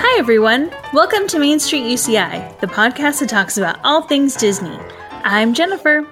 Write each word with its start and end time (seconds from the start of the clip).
Hi, 0.00 0.18
everyone. 0.18 0.72
Welcome 0.94 1.26
to 1.28 1.38
Main 1.38 1.60
Street 1.60 1.82
UCI, 1.82 2.58
the 2.60 2.66
podcast 2.66 3.20
that 3.20 3.28
talks 3.28 3.58
about 3.58 3.78
all 3.84 4.00
things 4.02 4.34
Disney. 4.36 4.74
I'm 5.10 5.52
Jennifer. 5.52 6.06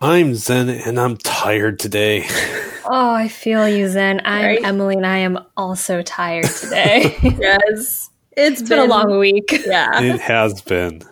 I'm 0.00 0.36
Zen 0.36 0.68
and 0.68 1.00
I'm 1.00 1.16
tired 1.16 1.78
today. 1.80 2.26
Oh, 2.88 3.12
I 3.12 3.26
feel 3.26 3.68
you, 3.68 3.88
Zen. 3.88 4.20
I'm 4.24 4.44
Right? 4.44 4.62
Emily, 4.64 4.94
and 4.94 5.04
I 5.04 5.18
am 5.18 5.40
also 5.56 6.02
tired 6.02 6.44
today. 6.60 7.16
Yes. 7.20 8.10
it's 8.36 8.62
been 8.62 8.78
a 8.78 8.84
long 8.84 9.18
week. 9.18 9.60
Yeah. 9.66 10.00
it 10.02 10.20
has 10.20 10.62
been. 10.62 11.02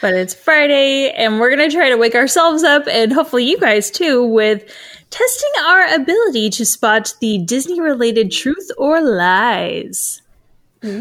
But 0.00 0.14
it's 0.14 0.34
Friday, 0.34 1.10
and 1.10 1.40
we're 1.40 1.54
going 1.54 1.68
to 1.68 1.74
try 1.74 1.88
to 1.88 1.96
wake 1.96 2.14
ourselves 2.14 2.62
up, 2.62 2.86
and 2.88 3.12
hopefully 3.12 3.44
you 3.44 3.58
guys 3.58 3.90
too, 3.90 4.24
with 4.24 4.64
testing 5.10 5.50
our 5.64 5.94
ability 5.94 6.50
to 6.50 6.64
spot 6.64 7.14
the 7.20 7.38
Disney 7.38 7.80
related 7.80 8.30
truth 8.30 8.70
or 8.76 9.00
lies. 9.00 10.22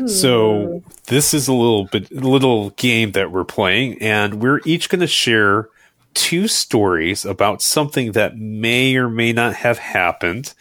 So 0.07 0.81
this 1.05 1.35
is 1.35 1.47
a 1.47 1.53
little 1.53 1.85
bit 1.85 2.11
little 2.11 2.71
game 2.71 3.11
that 3.11 3.31
we're 3.31 3.45
playing, 3.45 4.01
and 4.01 4.41
we're 4.41 4.61
each 4.65 4.89
going 4.89 5.01
to 5.01 5.07
share 5.07 5.69
two 6.15 6.47
stories 6.47 7.25
about 7.25 7.61
something 7.61 8.13
that 8.13 8.37
may 8.37 8.95
or 8.95 9.07
may 9.07 9.31
not 9.31 9.53
have 9.53 9.77
happened 9.77 10.55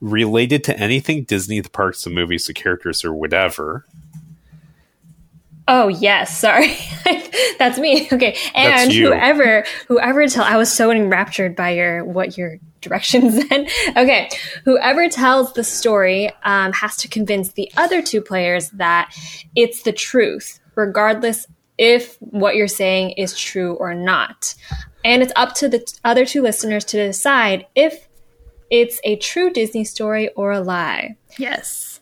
related 0.00 0.64
to 0.64 0.78
anything 0.78 1.24
Disney, 1.24 1.60
the 1.60 1.68
parks, 1.68 2.04
the 2.04 2.10
movies, 2.10 2.46
the 2.46 2.54
characters, 2.54 3.04
or 3.04 3.12
whatever. 3.12 3.84
Oh 5.66 5.88
yes, 5.88 6.38
sorry, 6.38 6.76
that's 7.58 7.78
me. 7.78 8.06
Okay, 8.12 8.36
and 8.54 8.92
whoever 8.92 9.64
whoever 9.88 10.26
tell 10.26 10.44
I 10.44 10.56
was 10.56 10.72
so 10.72 10.90
enraptured 10.90 11.56
by 11.56 11.70
your 11.70 12.04
what 12.04 12.36
your 12.36 12.58
directions 12.82 13.48
then. 13.48 13.66
Okay, 13.96 14.28
whoever 14.64 15.08
tells 15.08 15.54
the 15.54 15.64
story 15.64 16.30
um, 16.42 16.72
has 16.74 16.96
to 16.98 17.08
convince 17.08 17.52
the 17.52 17.70
other 17.76 18.02
two 18.02 18.20
players 18.20 18.70
that 18.70 19.14
it's 19.56 19.82
the 19.82 19.92
truth, 19.92 20.60
regardless 20.74 21.46
if 21.78 22.16
what 22.20 22.56
you're 22.56 22.68
saying 22.68 23.10
is 23.12 23.38
true 23.38 23.74
or 23.74 23.94
not. 23.94 24.54
And 25.04 25.22
it's 25.22 25.32
up 25.36 25.54
to 25.56 25.68
the 25.68 25.80
t- 25.80 25.96
other 26.04 26.24
two 26.24 26.42
listeners 26.42 26.84
to 26.86 26.96
decide 26.96 27.66
if 27.74 28.06
it's 28.70 29.00
a 29.04 29.16
true 29.16 29.50
Disney 29.50 29.84
story 29.84 30.28
or 30.30 30.52
a 30.52 30.60
lie. 30.60 31.16
Yes. 31.38 31.93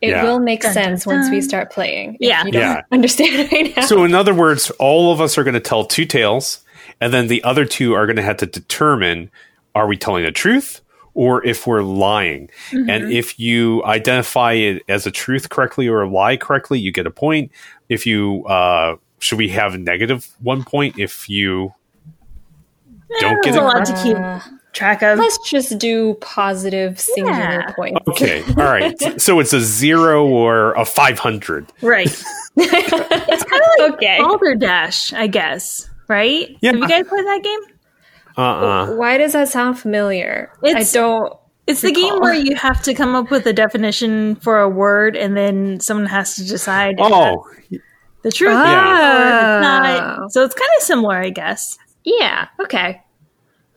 It 0.00 0.10
Yeah. 0.10 0.22
will 0.24 0.40
make 0.40 0.62
Dun, 0.62 0.72
sense 0.72 1.04
dun, 1.04 1.16
once 1.16 1.30
we 1.30 1.40
start 1.40 1.70
playing. 1.70 2.14
if 2.14 2.20
Yeah. 2.28 2.44
you 2.44 2.52
don't 2.52 2.62
Yeah. 2.62 2.80
understand 2.92 3.52
right 3.52 3.76
now. 3.76 3.82
So, 3.86 4.04
in 4.04 4.14
other 4.14 4.32
words, 4.34 4.70
all 4.78 5.12
of 5.12 5.20
us 5.20 5.36
are 5.36 5.44
going 5.44 5.54
to 5.54 5.60
tell 5.60 5.84
two 5.84 6.06
tales, 6.06 6.60
and 7.00 7.12
then 7.12 7.28
the 7.28 7.42
other 7.44 7.64
two 7.66 7.94
are 7.94 8.06
going 8.06 8.16
to 8.16 8.22
have 8.22 8.38
to 8.38 8.46
determine 8.46 9.30
are 9.74 9.86
we 9.86 9.96
telling 9.96 10.24
the 10.24 10.32
truth 10.32 10.80
or 11.14 11.44
if 11.44 11.66
we're 11.66 11.82
lying. 11.82 12.48
And 12.72 13.12
if 13.12 13.38
you 13.38 13.84
identify 13.84 14.52
it 14.54 14.82
as 14.88 15.06
a 15.06 15.10
truth 15.10 15.48
correctly 15.48 15.86
or 15.88 16.02
a 16.02 16.08
lie 16.08 16.36
correctly, 16.36 16.78
you 16.78 16.92
get 16.92 17.06
a 17.06 17.10
point. 17.10 17.50
If 17.88 18.06
you, 18.06 18.44
uh, 18.46 18.96
should 19.18 19.38
we 19.38 19.48
have 19.50 19.78
negative 19.78 20.28
one 20.40 20.64
point 20.64 20.98
if 20.98 21.28
you 21.28 21.74
don't 23.20 23.42
get 23.42 23.52
There's 23.52 23.56
it 23.56 23.62
a 23.62 23.64
lot 23.66 23.84
to 23.86 24.02
keep 24.02 24.16
Uh, 24.16 24.40
track 24.72 25.02
of. 25.02 25.18
Let's 25.18 25.38
just 25.48 25.78
do 25.78 26.14
positive 26.20 26.98
singular 27.00 27.38
Yeah. 27.38 27.72
points. 27.72 28.00
Okay, 28.08 28.42
all 28.56 28.64
right. 28.64 29.20
So 29.20 29.40
it's 29.40 29.52
a 29.52 29.60
zero 29.60 30.26
or 30.26 30.72
a 30.74 30.84
500. 30.84 31.66
Right. 31.82 32.06
it's 32.56 33.44
kind 33.44 33.62
of 33.62 33.68
like 33.78 33.92
Okay. 33.94 34.18
Balderdash, 34.20 35.12
I 35.12 35.26
guess. 35.26 35.88
Right? 36.08 36.56
Yeah. 36.60 36.70
Have 36.72 36.80
you 36.80 36.88
guys 36.88 37.06
played 37.06 37.24
that 37.26 37.40
game? 37.42 37.60
Uh 38.36 38.40
uh 38.42 38.86
Why 38.94 39.18
does 39.18 39.32
that 39.32 39.48
sound 39.48 39.78
familiar? 39.78 40.52
It's- 40.62 40.94
I 40.94 40.98
don't. 41.00 41.34
It's 41.66 41.82
the 41.82 41.92
game 41.92 42.18
where 42.18 42.34
you 42.34 42.56
have 42.56 42.82
to 42.82 42.94
come 42.94 43.14
up 43.14 43.30
with 43.30 43.46
a 43.46 43.52
definition 43.52 44.34
for 44.36 44.58
a 44.60 44.68
word, 44.68 45.14
and 45.16 45.36
then 45.36 45.78
someone 45.78 46.06
has 46.06 46.34
to 46.34 46.44
decide 46.44 46.96
Oh, 46.98 47.44
the 48.22 48.32
truth 48.32 48.50
or 48.56 48.60
it's 48.60 48.66
Oh. 48.66 49.60
not. 49.60 50.32
So 50.32 50.42
it's 50.42 50.54
kind 50.54 50.70
of 50.78 50.82
similar, 50.82 51.16
I 51.16 51.30
guess. 51.30 51.78
Yeah. 52.02 52.48
Okay. 52.58 53.00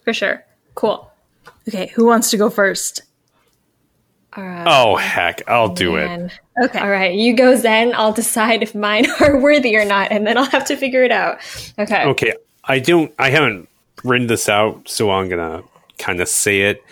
For 0.06 0.12
sure. 0.14 0.44
Cool. 0.76 1.10
Okay, 1.68 1.88
who 1.88 2.06
wants 2.06 2.32
to 2.32 2.38
go 2.38 2.50
first? 2.50 3.04
All 4.36 4.44
right. 4.44 4.66
oh, 4.68 4.96
heck. 4.96 5.48
I'll 5.48 5.74
do 5.74 5.96
it. 5.96 6.32
Okay. 6.64 6.80
All 6.80 6.90
right. 6.90 7.14
You 7.14 7.36
go 7.36 7.56
then. 7.56 7.94
I'll 7.94 8.14
decide 8.14 8.64
if 8.64 8.74
mine 8.74 9.06
are 9.22 9.40
worthy 9.40 9.76
or 9.76 9.86
not, 9.86 10.12
and 10.12 10.26
then 10.26 10.38
I'll 10.38 10.46
have 10.46 10.66
to 10.66 10.76
figure 10.76 11.04
it 11.04 11.12
out. 11.12 11.40
Okay. 11.78 12.06
Okay, 12.06 12.34
I 12.64 12.80
don't. 12.80 13.14
I 13.20 13.30
haven't 13.30 13.70
written 14.04 14.28
this 14.28 14.50
out, 14.50 14.90
so 14.90 15.12
I'm 15.12 15.30
gonna 15.30 15.64
kind 16.00 16.20
of 16.20 16.28
say 16.28 16.62
it. 16.62 16.84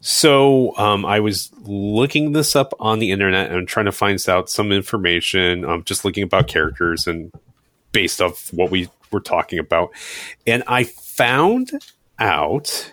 So 0.00 0.76
um, 0.76 1.04
I 1.04 1.20
was 1.20 1.50
looking 1.62 2.32
this 2.32 2.56
up 2.56 2.72
on 2.78 2.98
the 2.98 3.10
internet 3.10 3.50
and 3.50 3.66
trying 3.68 3.86
to 3.86 3.92
find 3.92 4.22
out 4.28 4.48
some 4.48 4.72
information. 4.72 5.64
Um, 5.64 5.84
just 5.84 6.04
looking 6.04 6.22
about 6.22 6.48
characters 6.48 7.06
and 7.06 7.30
based 7.92 8.22
off 8.22 8.52
what 8.52 8.70
we 8.70 8.88
were 9.10 9.20
talking 9.20 9.58
about, 9.58 9.90
and 10.46 10.62
I 10.66 10.84
found 10.84 11.72
out 12.18 12.90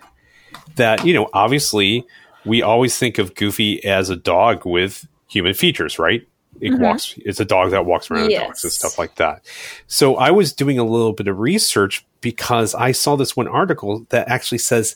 that 0.76 1.06
you 1.06 1.14
know 1.14 1.30
obviously 1.34 2.06
we 2.46 2.62
always 2.62 2.98
think 2.98 3.18
of 3.18 3.36
Goofy 3.36 3.84
as 3.86 4.10
a 4.10 4.16
dog 4.16 4.66
with 4.66 5.08
human 5.28 5.54
features, 5.54 5.98
right? 5.98 6.28
It 6.62 6.72
mm-hmm. 6.72 6.84
walks. 6.84 7.16
It's 7.18 7.40
a 7.40 7.46
dog 7.46 7.72
that 7.72 7.86
walks 7.86 8.12
around 8.12 8.30
Yes. 8.30 8.46
talks 8.46 8.64
and 8.64 8.74
stuff 8.74 8.98
like 8.98 9.16
that. 9.16 9.44
So 9.88 10.18
I 10.18 10.32
was 10.32 10.54
doing 10.54 10.78
a 10.78 10.84
little 10.84 11.14
bit 11.14 11.28
of 11.28 11.40
research 11.40 12.06
because 12.22 12.76
I 12.76 12.92
saw 12.92 13.16
this 13.16 13.36
one 13.36 13.48
article 13.48 14.06
that 14.10 14.28
actually 14.28 14.60
says 14.60 14.96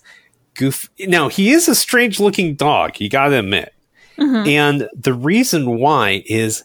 Goofy. 0.54 1.08
Now 1.08 1.30
he 1.30 1.52
is 1.52 1.68
a 1.68 1.76
strange 1.76 2.20
looking 2.20 2.56
dog. 2.56 3.00
You 3.00 3.10
got 3.10 3.30
to 3.30 3.40
admit. 3.40 3.74
Mm-hmm. 4.18 4.48
And 4.48 4.90
the 4.96 5.14
reason 5.14 5.78
why 5.78 6.24
is 6.26 6.64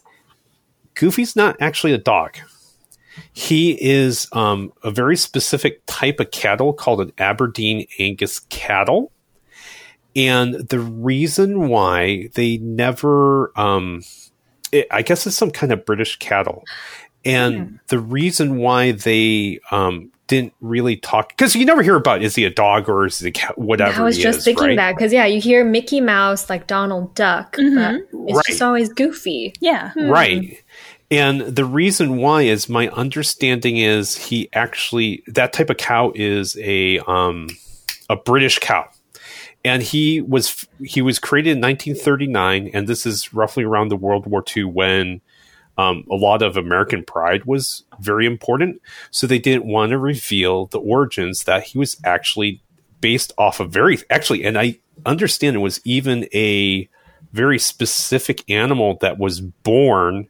Goofy's 0.95 1.35
not 1.35 1.55
actually 1.59 1.93
a 1.93 1.97
dog. 1.97 2.37
He 3.33 3.71
is 3.81 4.27
um, 4.31 4.73
a 4.83 4.91
very 4.91 5.17
specific 5.17 5.81
type 5.85 6.19
of 6.19 6.31
cattle 6.31 6.73
called 6.73 7.01
an 7.01 7.11
Aberdeen 7.17 7.87
Angus 7.99 8.39
cattle. 8.49 9.11
And 10.15 10.55
the 10.69 10.79
reason 10.79 11.69
why 11.69 12.29
they 12.35 12.57
never, 12.57 13.51
um, 13.59 14.03
it, 14.71 14.87
I 14.91 15.01
guess 15.01 15.25
it's 15.25 15.35
some 15.35 15.51
kind 15.51 15.71
of 15.71 15.85
British 15.85 16.17
cattle. 16.17 16.63
And 17.25 17.79
the 17.87 17.99
reason 17.99 18.57
why 18.57 18.91
they 18.91 19.59
um, 19.71 20.11
didn't 20.27 20.53
really 20.59 20.97
talk, 20.97 21.29
because 21.29 21.55
you 21.55 21.65
never 21.65 21.81
hear 21.81 21.95
about 21.95 22.21
is 22.21 22.35
he 22.35 22.43
a 22.43 22.49
dog 22.49 22.89
or 22.89 23.05
is 23.05 23.19
he 23.19 23.29
a 23.29 23.31
cat, 23.31 23.57
whatever. 23.57 24.01
I 24.01 24.03
was 24.05 24.17
he 24.17 24.23
just 24.23 24.39
is, 24.39 24.45
thinking 24.45 24.67
right? 24.67 24.75
that 24.75 24.95
because 24.95 25.13
yeah, 25.13 25.25
you 25.25 25.39
hear 25.39 25.63
Mickey 25.63 26.01
Mouse 26.01 26.49
like 26.49 26.67
Donald 26.67 27.15
Duck, 27.15 27.55
but 27.55 27.63
it's 27.65 28.13
Right. 28.13 28.45
just 28.45 28.61
always 28.61 28.89
Goofy. 28.89 29.53
Yeah. 29.61 29.93
Right. 29.95 30.62
And 31.13 31.41
the 31.41 31.65
reason 31.65 32.17
why 32.17 32.41
is 32.41 32.67
my 32.67 32.89
understanding 32.89 33.77
is 33.77 34.17
he 34.17 34.49
actually 34.51 35.23
that 35.27 35.53
type 35.53 35.69
of 35.69 35.77
cow 35.77 36.11
is 36.15 36.57
a 36.59 36.97
um 36.99 37.49
a 38.09 38.15
British 38.15 38.57
cow. 38.57 38.89
And 39.63 39.83
he 39.83 40.21
was 40.21 40.67
he 40.83 41.03
was 41.03 41.19
created 41.19 41.51
in 41.51 41.61
1939 41.61 42.71
and 42.73 42.87
this 42.87 43.05
is 43.05 43.31
roughly 43.31 43.63
around 43.63 43.89
the 43.89 43.95
World 43.95 44.25
War 44.25 44.43
II 44.57 44.63
when 44.63 45.21
um, 45.77 46.03
a 46.09 46.15
lot 46.15 46.41
of 46.41 46.57
American 46.57 47.03
pride 47.03 47.45
was 47.45 47.83
very 47.99 48.25
important. 48.25 48.81
So 49.11 49.27
they 49.27 49.39
didn't 49.39 49.65
want 49.65 49.91
to 49.91 49.99
reveal 49.99 50.65
the 50.67 50.79
origins 50.79 51.43
that 51.43 51.63
he 51.63 51.77
was 51.77 51.95
actually 52.03 52.61
based 53.01 53.33
off 53.37 53.59
of 53.59 53.69
very 53.69 53.99
actually, 54.09 54.43
and 54.43 54.57
I 54.57 54.79
understand 55.05 55.55
it 55.55 55.59
was 55.59 55.79
even 55.85 56.27
a 56.33 56.89
very 57.33 57.59
specific 57.59 58.49
animal 58.49 58.97
that 59.01 59.19
was 59.19 59.41
born, 59.41 60.27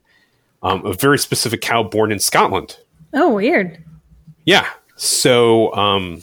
um, 0.64 0.86
a 0.86 0.94
very 0.94 1.20
specific 1.20 1.62
cow 1.62 1.84
born 1.84 2.12
in 2.12 2.20
Scotland. 2.20 2.80
Oh, 3.14 3.36
weird. 3.36 3.84
Yeah. 4.46 4.68
So, 4.96 5.74
um, 5.76 6.22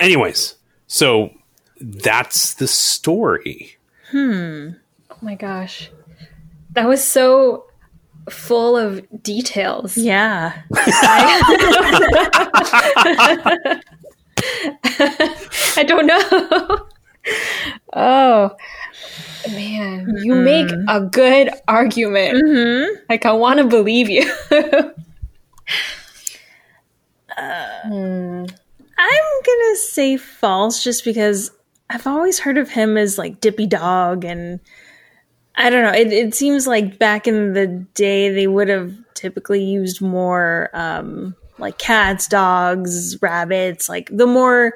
anyways, 0.00 0.56
so 0.86 1.30
that's 1.80 2.54
the 2.54 2.66
story. 2.66 3.76
Hmm. 4.10 4.70
Oh 5.10 5.18
my 5.20 5.34
gosh, 5.34 5.90
that 6.72 6.88
was 6.88 7.04
so 7.04 7.66
full 8.30 8.76
of 8.76 9.06
details. 9.22 9.96
Yeah. 9.96 10.62
I 15.76 15.84
don't 15.86 16.06
know. 16.06 16.86
oh 17.94 18.50
man, 19.50 20.12
you 20.22 20.34
make 20.34 20.70
a 20.88 21.00
good 21.00 21.50
argument. 21.68 22.36
Mm-hmm. 22.36 23.04
Like 23.08 23.26
I 23.26 23.32
want 23.32 23.58
to 23.58 23.64
believe 23.64 24.08
you. 24.08 24.30
I'm 27.36 28.46
gonna 28.46 29.76
say 29.76 30.16
false 30.16 30.82
just 30.82 31.04
because 31.04 31.50
I've 31.90 32.06
always 32.06 32.38
heard 32.38 32.58
of 32.58 32.70
him 32.70 32.96
as 32.96 33.18
like 33.18 33.40
Dippy 33.40 33.66
Dog, 33.66 34.24
and 34.24 34.60
I 35.56 35.70
don't 35.70 35.82
know. 35.82 35.98
It, 35.98 36.12
it 36.12 36.34
seems 36.34 36.66
like 36.66 36.98
back 36.98 37.26
in 37.26 37.52
the 37.52 37.66
day 37.94 38.32
they 38.32 38.46
would 38.46 38.68
have 38.68 38.94
typically 39.14 39.62
used 39.62 40.00
more 40.00 40.70
um, 40.72 41.34
like 41.58 41.78
cats, 41.78 42.26
dogs, 42.26 43.20
rabbits, 43.22 43.88
like 43.88 44.10
the 44.12 44.26
more 44.26 44.74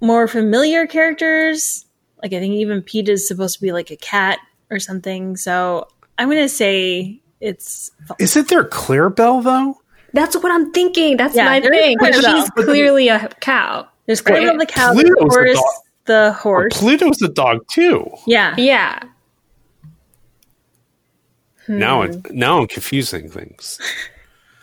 more 0.00 0.26
familiar 0.26 0.86
characters. 0.86 1.84
Like 2.22 2.32
I 2.32 2.38
think 2.40 2.54
even 2.54 2.82
Pete 2.82 3.08
is 3.08 3.26
supposed 3.26 3.56
to 3.56 3.62
be 3.62 3.72
like 3.72 3.90
a 3.90 3.96
cat 3.96 4.38
or 4.70 4.78
something. 4.78 5.36
So 5.36 5.88
I'm 6.18 6.28
gonna 6.28 6.48
say 6.48 7.20
it's 7.40 7.90
Isn't 8.18 8.48
there 8.48 8.64
Clarabelle 8.64 9.42
though? 9.42 9.78
That's 10.12 10.36
what 10.36 10.50
I'm 10.52 10.72
thinking. 10.72 11.16
That's 11.16 11.34
Yeah, 11.36 11.44
my 11.46 11.60
thing. 11.60 11.96
But 12.00 12.14
she's 12.14 12.50
clearly 12.50 13.08
a 13.08 13.28
cow. 13.40 13.86
there's 14.06 14.22
Right. 14.24 14.42
Clarabelle 14.42 14.58
the 14.58 14.66
cow, 14.66 14.92
the 14.92 15.02
Pluto's 15.02 15.14
the 15.16 15.24
horse, 15.38 15.54
dog. 15.54 15.64
the 16.06 16.32
horse. 16.32 16.78
Pluto's 16.78 17.22
a 17.22 17.28
dog 17.28 17.58
too. 17.70 18.10
Yeah. 18.26 18.54
Yeah. 18.58 19.02
Now, 21.68 22.02
Hmm. 22.04 22.10
it, 22.12 22.32
now 22.32 22.58
I'm 22.60 22.66
confusing 22.66 23.30
things. 23.30 23.78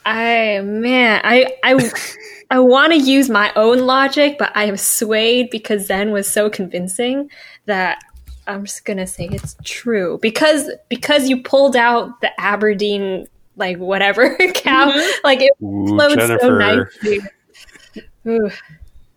I 0.07 0.61
man, 0.61 1.21
I 1.23 1.53
I 1.63 1.91
I 2.51 2.59
want 2.59 2.93
to 2.93 2.99
use 2.99 3.29
my 3.29 3.51
own 3.55 3.79
logic, 3.79 4.37
but 4.39 4.51
I 4.55 4.65
am 4.65 4.77
swayed 4.77 5.49
because 5.49 5.87
Zen 5.87 6.11
was 6.11 6.31
so 6.31 6.49
convincing 6.49 7.29
that 7.65 8.01
I'm 8.47 8.63
just 8.65 8.85
gonna 8.85 9.05
say 9.05 9.27
it's 9.29 9.57
true 9.63 10.17
because 10.21 10.71
because 10.87 11.27
you 11.27 11.43
pulled 11.43 11.75
out 11.75 12.21
the 12.21 12.31
Aberdeen 12.39 13.27
like 13.57 13.77
whatever 13.77 14.35
cow, 14.53 14.91
mm-hmm. 14.91 15.25
like 15.25 15.41
it 15.41 15.51
Ooh, 15.61 15.87
flowed 15.87 16.39
so 16.39 16.57
nicely. 16.57 17.19
Ooh. 18.27 18.49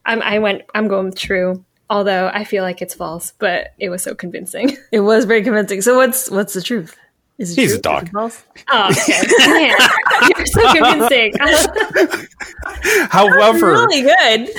I'm, 0.07 0.23
I 0.23 0.39
went. 0.39 0.63
I'm 0.75 0.89
going 0.89 1.13
true. 1.13 1.65
Although 1.89 2.31
I 2.33 2.45
feel 2.45 2.63
like 2.63 2.83
it's 2.83 2.95
false, 2.95 3.33
but 3.39 3.75
it 3.79 3.91
was 3.91 4.03
so 4.03 4.15
convincing. 4.15 4.77
It 4.93 5.01
was 5.01 5.25
very 5.25 5.43
convincing. 5.43 5.83
So 5.83 5.97
what's 5.97 6.31
what's 6.31 6.55
the 6.55 6.63
truth? 6.63 6.97
Is 7.39 7.57
it 7.57 7.61
He's 7.61 7.73
a 7.73 7.75
true? 7.75 7.77
Is 7.77 7.81
dog. 7.81 8.09
it 8.09 8.13
false? 8.13 8.43
Oh, 8.71 8.91
okay. 8.91 9.75
Man, 10.21 10.31
you're 10.37 10.47
so 10.47 10.73
convincing. 10.73 11.33
However, 13.11 13.73
Really 13.73 14.03
good. 14.03 14.51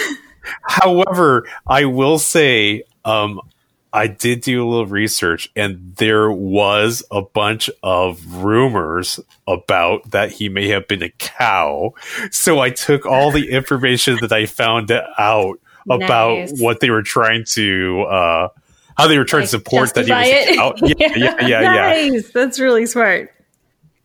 However, 0.64 1.48
I 1.68 1.86
will 1.86 2.20
say, 2.20 2.84
um, 3.06 3.40
I 3.94 4.08
did 4.08 4.42
do 4.42 4.66
a 4.66 4.68
little 4.68 4.86
research, 4.88 5.50
and 5.56 5.96
there 5.98 6.32
was 6.32 7.04
a 7.12 7.22
bunch 7.22 7.70
of 7.84 8.26
rumors 8.44 9.20
about 9.48 10.12
that 10.12 10.32
he 10.32 10.50
may 10.50 10.70
have 10.70 10.88
been 10.88 11.04
a 11.04 11.10
cow. 11.10 11.94
So 12.32 12.60
I 12.60 12.70
took 12.70 13.06
all 13.06 13.32
the 13.32 13.52
information 13.52 14.18
that 14.22 14.32
I 14.32 14.46
found 14.46 14.92
out 14.92 15.60
about 15.90 16.38
Nice. 16.38 16.60
what 16.62 16.80
they 16.80 16.90
were 16.90 17.04
trying 17.04 17.44
to, 17.52 18.02
uh, 18.04 18.48
how 18.98 19.08
they 19.08 19.18
were 19.18 19.26
trying 19.26 19.42
Like, 19.42 19.50
to 19.52 19.58
support 19.58 19.94
that 19.96 20.06
he 20.06 20.12
was 20.12 20.28
justify 20.28 20.52
a 20.52 20.56
cow. 20.56 20.74
Yeah, 20.82 20.96
yeah, 21.18 21.48
yeah, 21.48 21.62
yeah. 21.62 22.10
nice. 22.12 22.32
That's 22.32 22.60
really 22.60 22.86
smart. 22.86 23.32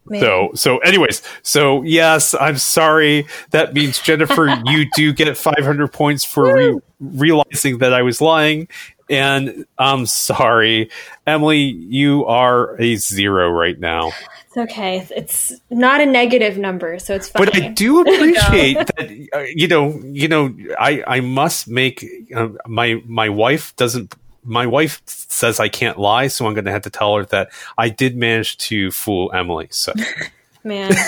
Man. 0.09 0.21
So, 0.21 0.51
so, 0.55 0.79
anyways, 0.79 1.23
so 1.43 1.83
yes, 1.83 2.35
I'm 2.35 2.59
sorry. 2.59 3.27
That 3.51 3.75
means 3.75 3.99
Jennifer, 4.01 4.47
you 4.67 4.87
do 4.95 5.13
get 5.13 5.37
500 5.37 5.93
points 5.93 6.25
for 6.25 6.55
re- 6.55 6.81
realizing 7.01 7.79
that 7.79 7.93
I 7.93 8.03
was 8.03 8.21
lying, 8.21 8.69
and 9.11 9.67
I'm 9.79 10.07
sorry, 10.07 10.91
Emily. 11.27 11.59
You 11.61 12.25
are 12.27 12.81
a 12.81 12.97
zero 12.97 13.51
right 13.51 13.79
now. 13.79 14.13
It's 14.49 14.57
okay. 14.73 14.99
It's- 15.15 15.53
not 15.71 16.01
a 16.01 16.07
negative 16.07 16.57
number, 16.59 16.99
so 16.99 17.15
it's 17.15 17.29
fine. 17.29 17.45
But 17.45 17.57
I 17.57 17.69
do 17.69 18.01
appreciate 18.03 18.77
that. 18.77 19.29
Uh, 19.35 19.41
you 19.55 19.69
know, 19.69 20.01
you 20.05 20.29
know, 20.29 20.55
I 20.79 21.03
I 21.07 21.21
must 21.21 21.69
make 21.69 22.05
uh, 22.35 22.49
my 22.67 23.03
my 23.07 23.29
wife 23.29 23.75
doesn't. 23.77 24.15
My 24.47 24.67
wife 24.67 25.03
says 25.07 25.61
I 25.61 25.69
can't 25.69 25.99
lie, 25.99 26.29
so 26.29 26.47
I'm 26.47 26.55
going 26.55 26.65
to 26.65 26.71
have 26.71 26.83
to 26.83 26.91
tell 26.91 27.17
her 27.17 27.25
that 27.27 27.51
I 27.77 27.89
did 27.89 28.17
manage 28.17 28.57
to 28.59 28.91
fool 28.91 29.31
Emily. 29.35 29.69
So. 29.71 29.93
Man. 30.65 30.93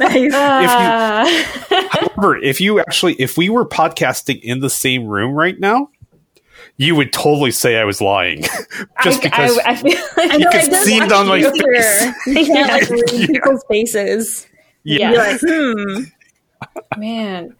Nice. 0.00 0.32
Ah. 0.34 1.24
However, 1.90 2.36
if 2.36 2.60
you 2.60 2.78
actually, 2.80 3.14
if 3.14 3.36
we 3.36 3.48
were 3.48 3.66
podcasting 3.66 4.40
in 4.42 4.60
the 4.60 4.70
same 4.70 5.06
room 5.06 5.34
right 5.34 5.58
now, 5.58 5.90
you 6.76 6.94
would 6.94 7.12
totally 7.12 7.50
say 7.50 7.76
I 7.76 7.84
was 7.84 8.00
lying, 8.00 8.42
just 9.02 9.18
I, 9.18 9.22
because. 9.22 9.58
I, 9.58 9.70
I 9.70 9.74
feel 9.76 9.98
like 10.16 10.30
can 10.30 10.40
it 10.40 10.70
does 10.70 10.84
see 10.84 10.98
it 10.98 11.12
on 11.12 11.26
my 11.26 11.42
face. 11.42 12.26
You 12.26 12.46
can't 12.46 12.68
like 12.70 12.88
read 12.90 13.10
Yeah. 13.12 13.26
people's 13.26 13.64
faces. 13.68 14.46
yeah. 14.84 15.10
Like, 15.10 15.40
hmm. 15.40 16.02
man, 16.96 17.56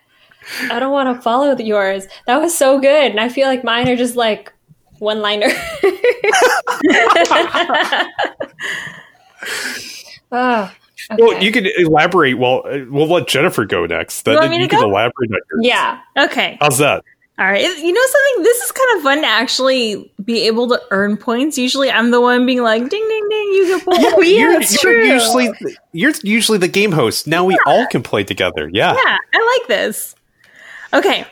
I 0.70 0.78
don't 0.78 0.92
want 0.92 1.16
to 1.16 1.22
follow 1.22 1.56
yours. 1.56 2.06
That 2.26 2.40
was 2.40 2.56
so 2.56 2.80
good, 2.80 3.10
and 3.10 3.20
I 3.20 3.28
feel 3.28 3.48
like 3.48 3.64
mine 3.64 3.88
are 3.88 3.96
just 3.96 4.16
like 4.16 4.52
one 5.00 5.20
liner. 5.20 5.48
oh, 10.32 10.72
okay. 11.12 11.22
Well, 11.22 11.42
you 11.42 11.52
can 11.52 11.66
elaborate. 11.78 12.38
Well, 12.38 12.62
uh, 12.66 12.80
we'll 12.90 13.08
let 13.08 13.28
Jennifer 13.28 13.64
go 13.64 13.86
next. 13.86 14.22
Then 14.22 14.34
You 14.34 14.40
want 14.40 14.50
me 14.50 14.56
you 14.58 14.62
to 14.64 14.68
can 14.68 14.80
go? 14.80 14.88
elaborate. 14.90 15.14
on 15.22 15.28
yours. 15.30 15.42
yeah. 15.62 16.00
Okay. 16.18 16.58
How's 16.60 16.78
that? 16.78 17.04
All 17.38 17.46
right. 17.46 17.62
You 17.62 17.92
know 17.92 18.00
something? 18.04 18.42
This 18.42 18.62
is 18.62 18.72
kind 18.72 18.96
of 18.96 19.02
fun 19.04 19.20
to 19.22 19.26
actually 19.28 20.12
be 20.24 20.40
able 20.48 20.68
to 20.70 20.82
earn 20.90 21.16
points. 21.16 21.56
Usually 21.56 21.88
I'm 21.88 22.10
the 22.10 22.20
one 22.20 22.44
being 22.46 22.62
like, 22.64 22.80
ding, 22.80 22.90
ding, 23.08 23.28
ding, 23.30 23.48
you 23.52 23.66
get 23.68 23.84
points. 23.84 24.04
Oh, 24.08 24.20
yeah, 24.22 24.38
you're, 24.40 24.52
that's 24.54 24.82
you're 24.82 24.92
true. 24.92 25.04
usually 25.06 25.50
you're 25.92 26.12
usually 26.24 26.58
the 26.58 26.66
game 26.66 26.90
host. 26.90 27.28
Now 27.28 27.44
we 27.44 27.56
all 27.64 27.86
can 27.86 28.02
play 28.02 28.24
together. 28.24 28.68
Yeah. 28.72 28.92
Yeah, 28.92 29.16
I 29.34 29.58
like 29.60 29.68
this. 29.68 30.16
Okay. 30.92 31.26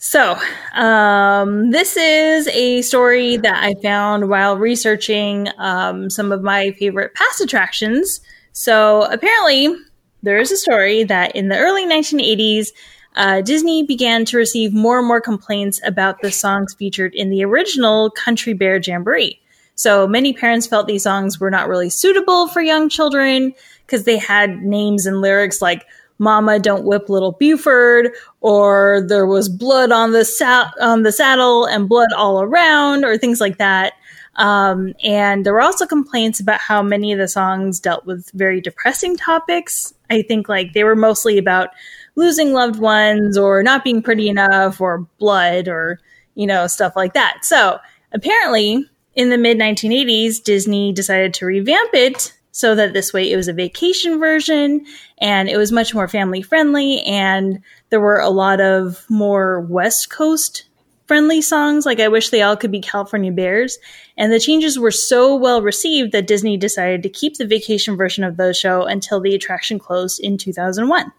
So, 0.00 0.38
um, 0.74 1.72
this 1.72 1.96
is 1.96 2.46
a 2.48 2.82
story 2.82 3.36
that 3.38 3.64
I 3.64 3.74
found 3.82 4.28
while 4.28 4.56
researching 4.56 5.48
um, 5.58 6.08
some 6.08 6.30
of 6.30 6.40
my 6.40 6.70
favorite 6.72 7.14
past 7.14 7.40
attractions. 7.40 8.20
So, 8.52 9.02
apparently, 9.10 9.74
there 10.22 10.38
is 10.38 10.52
a 10.52 10.56
story 10.56 11.02
that 11.02 11.34
in 11.34 11.48
the 11.48 11.58
early 11.58 11.84
1980s, 11.84 12.68
uh, 13.16 13.40
Disney 13.40 13.82
began 13.82 14.24
to 14.26 14.36
receive 14.36 14.72
more 14.72 15.00
and 15.00 15.08
more 15.08 15.20
complaints 15.20 15.80
about 15.84 16.20
the 16.20 16.30
songs 16.30 16.74
featured 16.74 17.12
in 17.16 17.30
the 17.30 17.44
original 17.44 18.10
Country 18.10 18.52
Bear 18.52 18.78
Jamboree. 18.78 19.40
So 19.74 20.06
many 20.06 20.32
parents 20.32 20.68
felt 20.68 20.86
these 20.86 21.02
songs 21.02 21.40
were 21.40 21.50
not 21.50 21.68
really 21.68 21.90
suitable 21.90 22.46
for 22.46 22.60
young 22.60 22.88
children 22.88 23.52
because 23.84 24.04
they 24.04 24.16
had 24.16 24.62
names 24.62 25.06
and 25.06 25.20
lyrics 25.20 25.60
like 25.60 25.86
"Mama, 26.18 26.58
don't 26.58 26.84
whip 26.84 27.08
little 27.08 27.32
Buford," 27.32 28.10
or 28.40 29.04
"There 29.06 29.26
was 29.26 29.48
blood 29.48 29.92
on 29.92 30.12
the 30.12 30.24
sa- 30.24 30.70
on 30.80 31.02
the 31.02 31.12
saddle 31.12 31.64
and 31.64 31.88
blood 31.88 32.08
all 32.16 32.42
around," 32.42 33.04
or 33.04 33.16
things 33.16 33.40
like 33.40 33.58
that. 33.58 33.94
Um, 34.38 34.94
and 35.02 35.44
there 35.44 35.52
were 35.52 35.60
also 35.60 35.84
complaints 35.84 36.38
about 36.38 36.60
how 36.60 36.80
many 36.80 37.12
of 37.12 37.18
the 37.18 37.26
songs 37.26 37.80
dealt 37.80 38.06
with 38.06 38.30
very 38.34 38.60
depressing 38.60 39.16
topics. 39.16 39.92
I 40.10 40.22
think 40.22 40.48
like 40.48 40.72
they 40.72 40.84
were 40.84 40.96
mostly 40.96 41.38
about 41.38 41.70
losing 42.14 42.52
loved 42.52 42.78
ones 42.78 43.36
or 43.36 43.62
not 43.64 43.82
being 43.82 44.00
pretty 44.00 44.28
enough 44.28 44.80
or 44.80 45.06
blood 45.18 45.66
or, 45.66 45.98
you 46.36 46.46
know, 46.46 46.68
stuff 46.68 46.94
like 46.94 47.14
that. 47.14 47.38
So 47.42 47.78
apparently 48.12 48.88
in 49.16 49.30
the 49.30 49.38
mid 49.38 49.58
1980s, 49.58 50.42
Disney 50.42 50.92
decided 50.92 51.34
to 51.34 51.46
revamp 51.46 51.90
it 51.92 52.32
so 52.58 52.74
that 52.74 52.92
this 52.92 53.12
way 53.12 53.30
it 53.30 53.36
was 53.36 53.46
a 53.46 53.52
vacation 53.52 54.18
version 54.18 54.84
and 55.18 55.48
it 55.48 55.56
was 55.56 55.70
much 55.70 55.94
more 55.94 56.08
family 56.08 56.42
friendly. 56.42 57.00
And 57.02 57.62
there 57.90 58.00
were 58.00 58.18
a 58.18 58.30
lot 58.30 58.60
of 58.60 59.06
more 59.08 59.60
West 59.60 60.10
Coast 60.10 60.64
friendly 61.06 61.40
songs 61.40 61.86
like 61.86 62.00
I 62.00 62.08
Wish 62.08 62.30
They 62.30 62.42
All 62.42 62.56
Could 62.56 62.72
Be 62.72 62.80
California 62.80 63.30
Bears. 63.30 63.78
And 64.16 64.32
the 64.32 64.40
changes 64.40 64.76
were 64.76 64.90
so 64.90 65.36
well 65.36 65.62
received 65.62 66.10
that 66.10 66.26
Disney 66.26 66.56
decided 66.56 67.04
to 67.04 67.08
keep 67.08 67.36
the 67.36 67.46
vacation 67.46 67.96
version 67.96 68.24
of 68.24 68.36
the 68.36 68.52
show 68.52 68.82
until 68.82 69.20
the 69.20 69.36
attraction 69.36 69.78
closed 69.78 70.18
in 70.18 70.36
2001. 70.36 71.12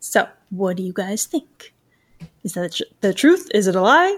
So, 0.00 0.28
what 0.48 0.78
do 0.78 0.82
you 0.82 0.94
guys 0.94 1.26
think? 1.26 1.74
Is 2.42 2.54
that 2.54 2.80
the 3.02 3.12
truth? 3.12 3.50
Is 3.52 3.66
it 3.66 3.76
a 3.76 3.82
lie? 3.82 4.16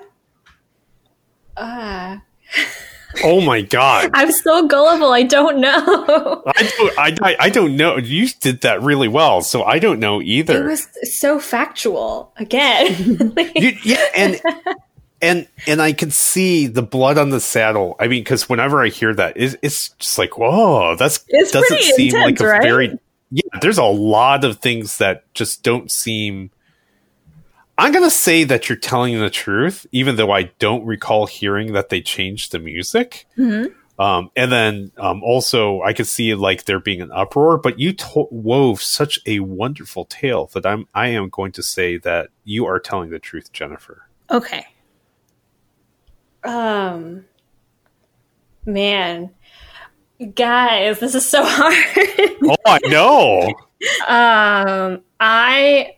Ah. 1.57 2.23
Oh 3.25 3.41
my 3.41 3.63
god. 3.63 4.11
I'm 4.15 4.33
so 4.33 4.67
gullible. 4.67 5.13
I 5.13 5.23
don't 5.23 5.59
know. 5.61 5.73
I 6.47 6.63
don't. 6.77 6.99
I, 6.99 7.17
I, 7.23 7.37
I 7.41 7.49
don't 7.51 7.77
know. 7.77 7.97
You 7.97 8.29
did 8.41 8.63
that 8.63 8.83
really 8.83 9.09
well, 9.09 9.43
so 9.43 9.63
I 9.65 9.79
don't 9.79 10.01
know 10.01 10.21
either. 10.23 10.63
it 10.65 10.67
was 10.67 10.87
so 11.05 11.39
factual 11.39 12.33
again. 12.37 13.35
You- 13.55 13.77
yeah, 13.83 14.05
and 14.17 14.41
and 15.23 15.47
and 15.67 15.83
I 15.83 15.93
can 15.93 16.11
see 16.11 16.67
the 16.67 16.83
blood 16.83 17.19
on 17.19 17.31
the 17.31 17.41
saddle. 17.41 17.97
I 18.01 18.09
mean, 18.09 18.23
because 18.23 18.49
whenever 18.49 18.83
I 18.83 18.89
hear 18.89 19.15
that, 19.15 19.35
it's, 19.37 19.57
it's 19.63 19.91
just 19.91 20.19
like, 20.19 20.39
whoa, 20.39 20.97
that's 20.97 21.25
It's 21.29 21.51
doesn't 21.51 21.81
seem 21.83 22.15
intense, 22.15 22.41
like 22.41 22.41
a 22.41 22.51
right? 22.53 22.63
very. 22.63 22.99
Yeah, 23.33 23.43
there's 23.61 23.79
a 23.79 23.85
lot 23.85 24.45
of 24.45 24.59
things 24.59 24.99
that 24.99 25.33
just 25.35 25.63
don't 25.63 25.91
seem. 25.91 26.51
I'm 27.81 27.93
gonna 27.93 28.11
say 28.11 28.45
that 28.45 28.69
you're 28.69 28.77
telling 28.79 29.19
the 29.19 29.31
truth, 29.31 29.87
even 29.91 30.17
though 30.17 30.31
I 30.31 30.45
don't 30.59 30.85
recall 30.85 31.27
hearing 31.27 31.73
that 31.73 31.89
they 31.89 32.01
changed 32.03 32.53
the 32.53 32.59
music. 32.59 33.27
Mhm. 33.39 33.75
Um, 33.99 34.31
and 34.35 34.51
then 34.51 34.93
um, 34.97 35.23
also, 35.23 35.83
I 35.83 35.93
could 35.93 36.07
see 36.07 36.35
like 36.35 36.65
there 36.65 36.81
being 36.81 37.01
an 37.03 37.11
uproar, 37.13 37.59
but 37.59 37.79
you 37.79 37.93
to- 37.93 38.29
wove 38.31 38.81
such 38.83 39.19
a 39.27 39.41
wonderful 39.41 40.05
tale 40.07 40.47
that 40.55 40.65
I'm 40.67 40.87
I 40.95 41.09
am 41.09 41.29
going 41.29 41.53
to 41.53 41.63
say 41.63 41.97
that 41.99 42.29
you 42.45 42.67
are 42.67 42.79
telling 42.79 43.11
the 43.11 43.19
truth, 43.19 43.53
Jennifer. 43.53 44.07
Okay. 44.31 44.65
um, 46.45 47.25
man, 48.65 49.31
guys, 50.35 50.99
this 51.01 51.15
is 51.15 51.27
so 51.27 51.43
hard. 51.47 51.75
Oh, 52.43 52.57
I 52.67 52.79
know. 52.89 53.55
um, 54.09 55.03
I 55.19 55.95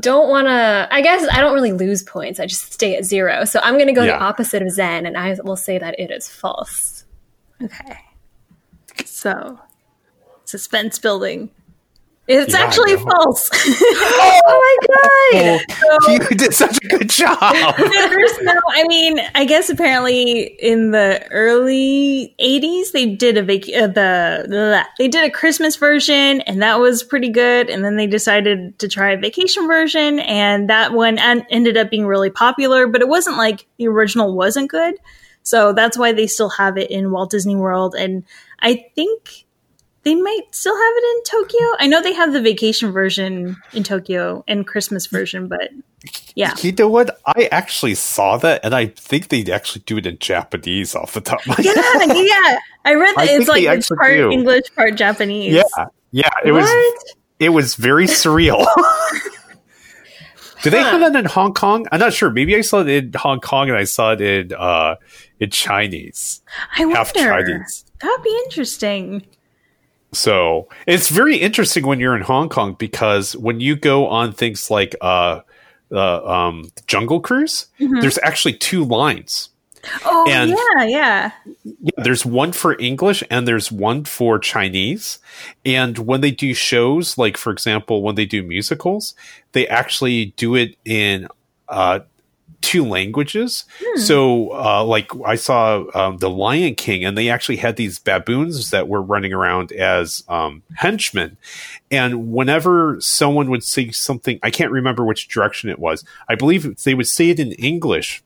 don't 0.00 0.28
want 0.28 0.46
to. 0.46 0.88
I 0.90 1.00
guess 1.02 1.26
I 1.30 1.40
don't 1.40 1.54
really 1.54 1.72
lose 1.72 2.02
points. 2.02 2.38
I 2.40 2.46
just 2.46 2.72
stay 2.72 2.96
at 2.96 3.04
zero. 3.04 3.44
So 3.44 3.60
I'm 3.62 3.74
going 3.74 3.86
to 3.88 3.92
go 3.92 4.02
Yeah. 4.04 4.18
the 4.18 4.22
opposite 4.24 4.62
of 4.62 4.70
Zen, 4.70 5.06
and 5.06 5.16
I 5.16 5.36
will 5.42 5.56
say 5.56 5.78
that 5.78 5.98
it 5.98 6.10
is 6.10 6.28
false. 6.28 7.04
Okay. 7.62 7.98
So, 9.04 9.58
suspense 10.44 10.98
building. 10.98 11.50
It's 12.28 12.52
Yeah, 12.52 12.60
actually 12.60 12.96
false. 12.96 13.48
Oh 14.50 14.78
my 14.80 15.58
god! 16.08 16.30
you 16.30 16.36
did 16.36 16.54
such 16.54 16.76
a 16.76 16.88
good 16.88 17.08
job. 17.08 17.38
There's 17.76 18.38
no, 18.42 18.52
I 18.70 18.84
mean, 18.86 19.20
I 19.34 19.44
guess 19.44 19.70
apparently 19.70 20.42
in 20.42 20.90
the 20.90 21.26
early 21.30 22.34
80s 22.40 22.92
they 22.92 23.06
did 23.06 23.38
a 23.38 23.42
vac- 23.42 23.74
uh, 23.74 23.86
the 23.86 24.46
blah, 24.48 24.84
they 24.98 25.08
did 25.08 25.24
a 25.24 25.30
Christmas 25.30 25.76
version 25.76 26.42
and 26.42 26.60
that 26.62 26.80
was 26.80 27.02
pretty 27.02 27.30
good 27.30 27.70
and 27.70 27.84
then 27.84 27.96
they 27.96 28.06
decided 28.06 28.78
to 28.78 28.88
try 28.88 29.12
a 29.12 29.18
vacation 29.18 29.66
version 29.66 30.20
and 30.20 30.68
that 30.68 30.92
one 30.92 31.18
en- 31.18 31.46
ended 31.50 31.76
up 31.76 31.90
being 31.90 32.06
really 32.06 32.30
popular 32.30 32.86
but 32.86 33.00
it 33.00 33.08
wasn't 33.08 33.36
like 33.36 33.66
the 33.78 33.88
original 33.88 34.34
wasn't 34.34 34.70
good. 34.70 34.94
So 35.42 35.72
that's 35.72 35.96
why 35.96 36.12
they 36.12 36.26
still 36.26 36.50
have 36.50 36.76
it 36.76 36.90
in 36.90 37.10
Walt 37.10 37.30
Disney 37.30 37.56
World 37.56 37.94
and 37.94 38.24
I 38.60 38.86
think 38.94 39.46
they 40.04 40.14
might 40.14 40.42
still 40.52 40.74
have 40.76 40.92
it 40.96 41.04
in 41.16 41.22
Tokyo. 41.24 41.66
I 41.80 41.86
know 41.86 42.02
they 42.02 42.12
have 42.14 42.32
the 42.32 42.40
vacation 42.40 42.92
version 42.92 43.56
in 43.72 43.82
Tokyo 43.82 44.44
and 44.48 44.66
Christmas 44.66 45.06
version, 45.06 45.48
but 45.48 45.70
yeah. 46.34 46.54
You 46.62 46.72
know 46.72 46.88
what? 46.88 47.18
I 47.26 47.48
actually 47.50 47.94
saw 47.96 48.36
that, 48.38 48.64
and 48.64 48.74
I 48.74 48.86
think 48.86 49.28
they 49.28 49.44
actually 49.52 49.82
do 49.86 49.96
it 49.98 50.06
in 50.06 50.18
Japanese 50.18 50.94
off 50.94 51.12
the 51.14 51.20
top 51.20 51.40
of 51.40 51.48
my 51.48 51.56
Yeah, 51.58 51.72
head. 51.74 52.16
yeah. 52.16 52.58
I 52.84 52.94
read 52.94 53.14
I 53.16 53.26
that 53.26 53.34
it's 53.40 53.48
like 53.48 53.64
it's 53.64 53.88
part 53.88 54.16
do. 54.16 54.30
English, 54.30 54.64
part 54.76 54.94
Japanese. 54.94 55.52
Yeah, 55.54 55.86
yeah. 56.12 56.30
It 56.44 56.52
was 56.52 56.70
it 57.40 57.48
was 57.50 57.74
very 57.74 58.06
surreal. 58.06 58.64
Do 60.62 60.70
they 60.70 60.78
have 60.82 61.00
that 61.00 61.14
in 61.14 61.24
Hong 61.24 61.54
Kong? 61.54 61.86
I'm 61.92 62.00
not 62.00 62.12
sure. 62.12 62.30
Maybe 62.30 62.56
I 62.56 62.62
saw 62.62 62.80
it 62.80 62.88
in 62.88 63.12
Hong 63.14 63.38
Kong 63.38 63.68
and 63.68 63.78
I 63.78 63.84
saw 63.84 64.12
it 64.12 64.20
in 64.20 64.52
uh 64.52 64.96
in 65.38 65.50
Chinese, 65.50 66.40
I 66.76 66.80
wonder. 66.84 66.96
half 66.96 67.12
Chinese. 67.12 67.84
That'd 68.00 68.24
be 68.24 68.40
interesting. 68.46 69.24
So 70.12 70.68
it's 70.86 71.08
very 71.08 71.36
interesting 71.36 71.86
when 71.86 72.00
you're 72.00 72.16
in 72.16 72.22
Hong 72.22 72.48
Kong 72.48 72.74
because 72.78 73.36
when 73.36 73.60
you 73.60 73.76
go 73.76 74.06
on 74.06 74.32
things 74.32 74.70
like 74.70 74.96
uh 75.00 75.40
the 75.90 76.28
um 76.28 76.70
Jungle 76.86 77.20
Cruise, 77.20 77.66
there's 77.78 78.18
actually 78.22 78.54
two 78.54 78.84
lines. 78.84 79.50
Oh 80.04 80.26
And- 80.28 80.50
yeah, 80.50 80.84
yeah. 80.84 81.32
Yeah, 81.80 82.02
there's 82.02 82.26
one 82.26 82.52
for 82.52 82.78
English 82.80 83.22
and 83.30 83.46
there's 83.46 83.70
one 83.70 84.04
for 84.04 84.38
Chinese. 84.38 85.18
And 85.64 85.96
when 85.98 86.20
they 86.20 86.30
do 86.32 86.52
shows, 86.52 87.16
like 87.16 87.36
for 87.36 87.52
example, 87.52 88.02
when 88.02 88.16
they 88.16 88.26
do 88.26 88.42
musicals, 88.42 89.14
they 89.52 89.68
actually 89.68 90.26
do 90.36 90.56
it 90.56 90.76
in 90.84 91.28
uh, 91.68 92.00
two 92.60 92.84
languages. 92.84 93.64
So, 93.96 94.52
uh, 94.52 94.84
like 94.84 95.10
I 95.24 95.36
saw 95.36 95.84
um, 95.94 96.18
the 96.18 96.30
Lion 96.30 96.74
King, 96.74 97.04
and 97.04 97.16
they 97.16 97.30
actually 97.30 97.56
had 97.56 97.76
these 97.76 97.98
baboons 97.98 98.70
that 98.70 98.88
were 98.88 99.02
running 99.02 99.32
around 99.32 99.72
as 99.72 100.24
um, 100.28 100.62
henchmen. 100.74 101.36
And 101.90 102.32
whenever 102.32 103.00
someone 103.00 103.50
would 103.50 103.64
say 103.64 103.90
something, 103.90 104.38
I 104.42 104.50
can't 104.50 104.72
remember 104.72 105.04
which 105.04 105.28
direction 105.28 105.70
it 105.70 105.78
was. 105.78 106.04
I 106.28 106.34
believe 106.34 106.82
they 106.84 106.94
would 106.94 107.08
say 107.08 107.30
it 107.30 107.40
in 107.40 107.52
English, 107.52 108.22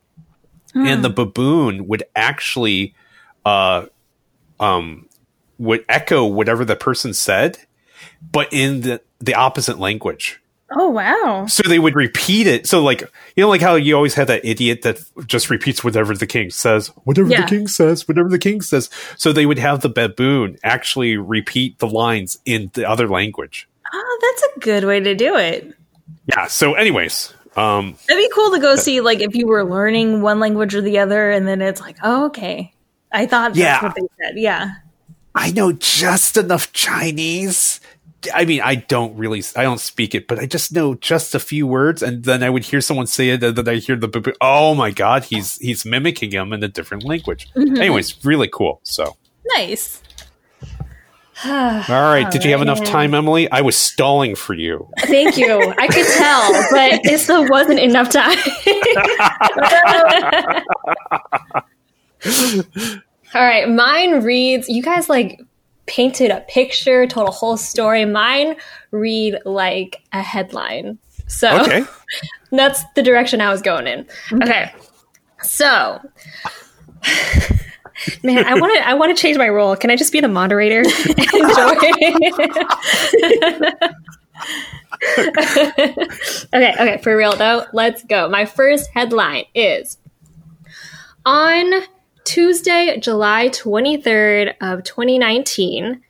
and 0.74 1.04
the 1.04 1.10
baboon 1.10 1.86
would 1.88 2.04
actually 2.16 2.94
uh 3.44 3.86
um 4.60 5.08
would 5.58 5.84
echo 5.88 6.24
whatever 6.24 6.64
the 6.64 6.76
person 6.76 7.12
said 7.12 7.58
but 8.30 8.48
in 8.52 8.82
the 8.82 9.00
the 9.20 9.34
opposite 9.34 9.78
language 9.78 10.41
Oh 10.74 10.88
wow. 10.90 11.46
so 11.46 11.62
they 11.68 11.78
would 11.78 11.94
repeat 11.94 12.46
it 12.46 12.66
so 12.66 12.82
like 12.82 13.00
you 13.36 13.42
know 13.42 13.48
like 13.48 13.60
how 13.60 13.74
you 13.74 13.94
always 13.96 14.14
have 14.14 14.26
that 14.28 14.44
idiot 14.44 14.82
that 14.82 14.98
just 15.26 15.50
repeats 15.50 15.82
whatever 15.84 16.14
the 16.14 16.26
king 16.26 16.50
says 16.50 16.88
whatever 17.04 17.28
Yeah. 17.28 17.42
the 17.42 17.48
king 17.48 17.68
says 17.68 18.06
whatever 18.08 18.28
the 18.28 18.38
king 18.38 18.60
says 18.62 18.90
so 19.16 19.32
they 19.32 19.46
would 19.46 19.58
have 19.58 19.80
the 19.80 19.88
baboon 19.88 20.56
actually 20.64 21.16
repeat 21.16 21.78
the 21.78 21.88
lines 21.88 22.38
in 22.44 22.70
the 22.74 22.88
other 22.88 23.08
language 23.08 23.68
Oh, 23.94 24.18
that's 24.22 24.56
a 24.56 24.60
good 24.60 24.84
way 24.84 25.00
to 25.00 25.14
do 25.14 25.36
it. 25.36 25.74
yeah 26.26 26.46
so 26.46 26.74
anyways 26.74 27.34
um 27.56 27.96
That'd 28.08 28.22
be 28.22 28.30
cool 28.34 28.50
to 28.52 28.58
go 28.60 28.76
see, 28.76 29.02
like, 29.02 29.20
if 29.20 29.34
you 29.34 29.46
were 29.46 29.62
learning 29.64 30.22
one 30.22 30.40
language 30.40 30.74
or 30.74 30.80
the 30.80 31.00
other, 31.00 31.30
and 31.30 31.46
then 31.46 31.60
it's 31.60 31.82
like, 31.82 31.98
oh, 32.02 32.24
okay. 32.28 32.72
I 33.12 33.26
thought 33.26 33.50
that's 33.52 33.58
Yeah. 33.58 33.82
what 33.82 33.94
they 33.94 34.00
said. 34.24 34.38
Yeah. 34.38 34.70
I 35.34 35.50
know 35.50 35.72
just 35.72 36.38
enough 36.38 36.72
Chinese. 36.72 37.80
I 38.34 38.44
mean, 38.44 38.60
I 38.60 38.76
don't 38.76 39.16
really, 39.16 39.42
I 39.56 39.62
don't 39.62 39.80
speak 39.80 40.14
it, 40.14 40.28
but 40.28 40.38
I 40.38 40.46
just 40.46 40.72
know 40.72 40.94
just 40.94 41.34
a 41.34 41.40
few 41.40 41.66
words, 41.66 42.02
and 42.02 42.24
then 42.24 42.42
I 42.42 42.50
would 42.50 42.64
hear 42.64 42.80
someone 42.80 43.06
say 43.06 43.30
it, 43.30 43.42
and 43.42 43.56
then 43.56 43.68
I 43.68 43.76
hear 43.76 43.96
the, 43.96 44.34
oh 44.40 44.74
my 44.74 44.90
god, 44.90 45.24
he's 45.24 45.56
he's 45.58 45.84
mimicking 45.84 46.30
him 46.30 46.52
in 46.52 46.62
a 46.62 46.68
different 46.68 47.04
language. 47.04 47.50
Mm-hmm. 47.54 47.76
Anyways, 47.76 48.24
really 48.24 48.48
cool. 48.48 48.80
So, 48.84 49.16
Nice. 49.56 50.00
all 51.44 51.82
right, 51.88 52.30
did 52.30 52.44
you 52.44 52.52
have 52.52 52.62
enough 52.62 52.84
time, 52.84 53.14
Emily? 53.14 53.50
I 53.50 53.62
was 53.62 53.76
stalling 53.76 54.36
for 54.36 54.54
you. 54.54 54.88
Thank 55.00 55.36
you. 55.36 55.74
I 55.76 55.88
could 55.88 56.06
tell, 56.06 56.52
but 56.70 57.00
it 57.04 57.18
still 57.18 57.48
wasn't 57.48 57.80
enough 57.80 58.10
time. 58.10 58.38
All 63.34 63.42
right, 63.42 63.68
mine 63.68 64.22
reads. 64.22 64.68
You 64.68 64.82
guys 64.82 65.08
like 65.08 65.40
painted 65.92 66.30
a 66.30 66.40
picture, 66.48 67.06
told 67.06 67.28
a 67.28 67.32
whole 67.32 67.58
story. 67.58 68.06
Mine 68.06 68.56
read 68.92 69.38
like 69.44 70.02
a 70.12 70.22
headline. 70.22 70.98
So 71.26 71.60
Okay, 71.60 71.84
that's 72.50 72.82
the 72.94 73.02
direction 73.02 73.42
I 73.42 73.50
was 73.50 73.60
going 73.62 73.86
in. 73.86 74.06
Okay, 74.32 74.72
so. 75.42 76.00
Man, 78.24 78.44
I 78.46 78.54
want 78.54 78.76
to. 78.76 78.88
I 78.88 78.94
want 78.94 79.16
to 79.16 79.20
change 79.20 79.36
my 79.36 79.48
role. 79.48 79.76
Can 79.76 79.90
I 79.90 79.96
just 79.96 80.12
be 80.12 80.20
the 80.20 80.26
moderator? 80.26 80.80
Enjoy. 81.06 81.76
okay, 86.54 86.74
okay, 86.80 86.98
for 87.02 87.16
real 87.16 87.36
though, 87.36 87.66
let's 87.72 88.02
go. 88.04 88.28
My 88.28 88.44
first 88.44 88.90
headline 88.92 89.44
is 89.54 89.98
on 91.24 91.82
Tuesday, 92.24 92.98
July 93.00 93.48
23rd 93.48 94.54
of 94.60 94.84
2019, 94.84 96.02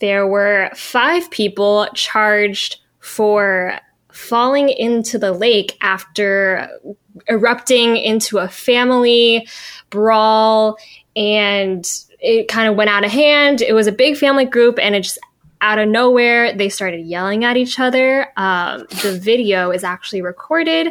there 0.00 0.26
were 0.26 0.70
five 0.74 1.30
people 1.30 1.86
charged 1.94 2.78
for 2.98 3.78
falling 4.12 4.68
into 4.68 5.18
the 5.18 5.32
lake 5.32 5.76
after 5.80 6.68
erupting 7.28 7.96
into 7.96 8.38
a 8.38 8.48
family 8.48 9.46
brawl 9.90 10.76
and 11.16 11.86
it 12.20 12.48
kind 12.48 12.68
of 12.68 12.76
went 12.76 12.90
out 12.90 13.04
of 13.04 13.10
hand. 13.10 13.62
It 13.62 13.72
was 13.72 13.86
a 13.86 13.92
big 13.92 14.16
family 14.16 14.44
group 14.44 14.78
and 14.78 14.94
it 14.94 15.02
just 15.02 15.18
out 15.60 15.78
of 15.78 15.88
nowhere 15.88 16.52
they 16.52 16.68
started 16.68 17.06
yelling 17.06 17.44
at 17.44 17.56
each 17.56 17.78
other. 17.78 18.26
Um, 18.36 18.86
the 19.02 19.18
video 19.20 19.70
is 19.70 19.84
actually 19.84 20.22
recorded 20.22 20.88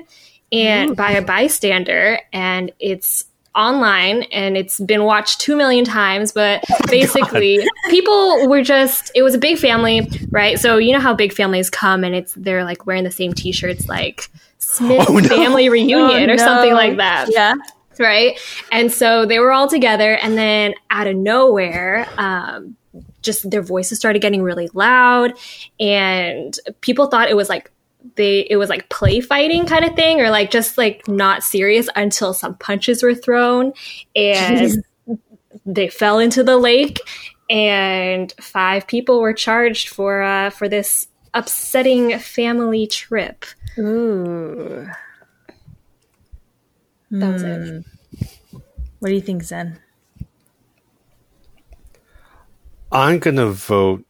and 0.51 0.95
by 0.95 1.11
a 1.11 1.21
bystander 1.21 2.19
and 2.33 2.71
it's 2.79 3.25
online 3.55 4.23
and 4.31 4.55
it's 4.55 4.79
been 4.79 5.03
watched 5.03 5.41
2 5.41 5.55
million 5.57 5.83
times 5.83 6.31
but 6.31 6.63
basically 6.89 7.59
people 7.89 8.47
were 8.47 8.61
just 8.61 9.11
it 9.13 9.23
was 9.23 9.33
a 9.35 9.37
big 9.37 9.57
family 9.57 10.09
right 10.29 10.57
so 10.57 10.77
you 10.77 10.93
know 10.93 10.99
how 11.01 11.13
big 11.13 11.33
families 11.33 11.69
come 11.69 12.03
and 12.05 12.15
it's 12.15 12.33
they're 12.35 12.63
like 12.63 12.85
wearing 12.85 13.03
the 13.03 13.11
same 13.11 13.33
t-shirts 13.33 13.89
like 13.89 14.29
Smith 14.59 15.05
Oh, 15.09 15.17
no. 15.17 15.27
family 15.27 15.67
reunion 15.67 16.29
Oh, 16.29 16.33
or 16.33 16.37
something 16.37 16.71
like 16.73 16.95
that 16.97 17.27
Yeah. 17.29 17.55
right? 17.99 18.39
And 18.71 18.89
so 18.91 19.25
they 19.25 19.37
were 19.39 19.51
all 19.51 19.67
together, 19.67 20.15
and 20.15 20.37
then 20.37 20.73
out 20.89 21.07
of 21.07 21.15
nowhere, 21.17 22.07
um, 22.17 22.75
just 23.21 23.49
their 23.51 23.61
voices 23.61 23.97
started 23.97 24.21
getting 24.21 24.41
really 24.41 24.69
loud, 24.73 25.33
and 25.79 26.57
people 26.81 27.07
thought 27.07 27.29
it 27.29 27.35
was 27.35 27.49
like 27.49 27.69
they 28.15 28.41
it 28.49 28.57
was 28.57 28.69
like 28.69 28.89
play 28.89 29.21
fighting 29.21 29.65
kind 29.65 29.85
of 29.85 29.95
thing, 29.95 30.21
or 30.21 30.29
like 30.29 30.51
just 30.51 30.77
like 30.77 31.07
not 31.07 31.43
serious 31.43 31.89
until 31.95 32.33
some 32.33 32.55
punches 32.55 33.03
were 33.03 33.15
thrown, 33.15 33.73
and 34.15 34.83
they 35.65 35.87
fell 35.87 36.19
into 36.19 36.43
the 36.43 36.57
lake, 36.57 36.99
and 37.49 38.33
five 38.39 38.87
people 38.87 39.21
were 39.21 39.33
charged 39.33 39.89
for 39.89 40.21
uh, 40.21 40.49
for 40.49 40.67
this 40.67 41.07
upsetting 41.33 42.17
family 42.19 42.87
trip. 42.87 43.45
Ooh. 43.77 44.89
That 47.11 47.33
was 47.33 47.43
it. 47.43 47.85
What 48.99 49.09
do 49.09 49.15
you 49.15 49.21
think, 49.21 49.43
Zen? 49.43 49.79
I'm 52.91 53.19
gonna 53.19 53.47
vote. 53.47 54.05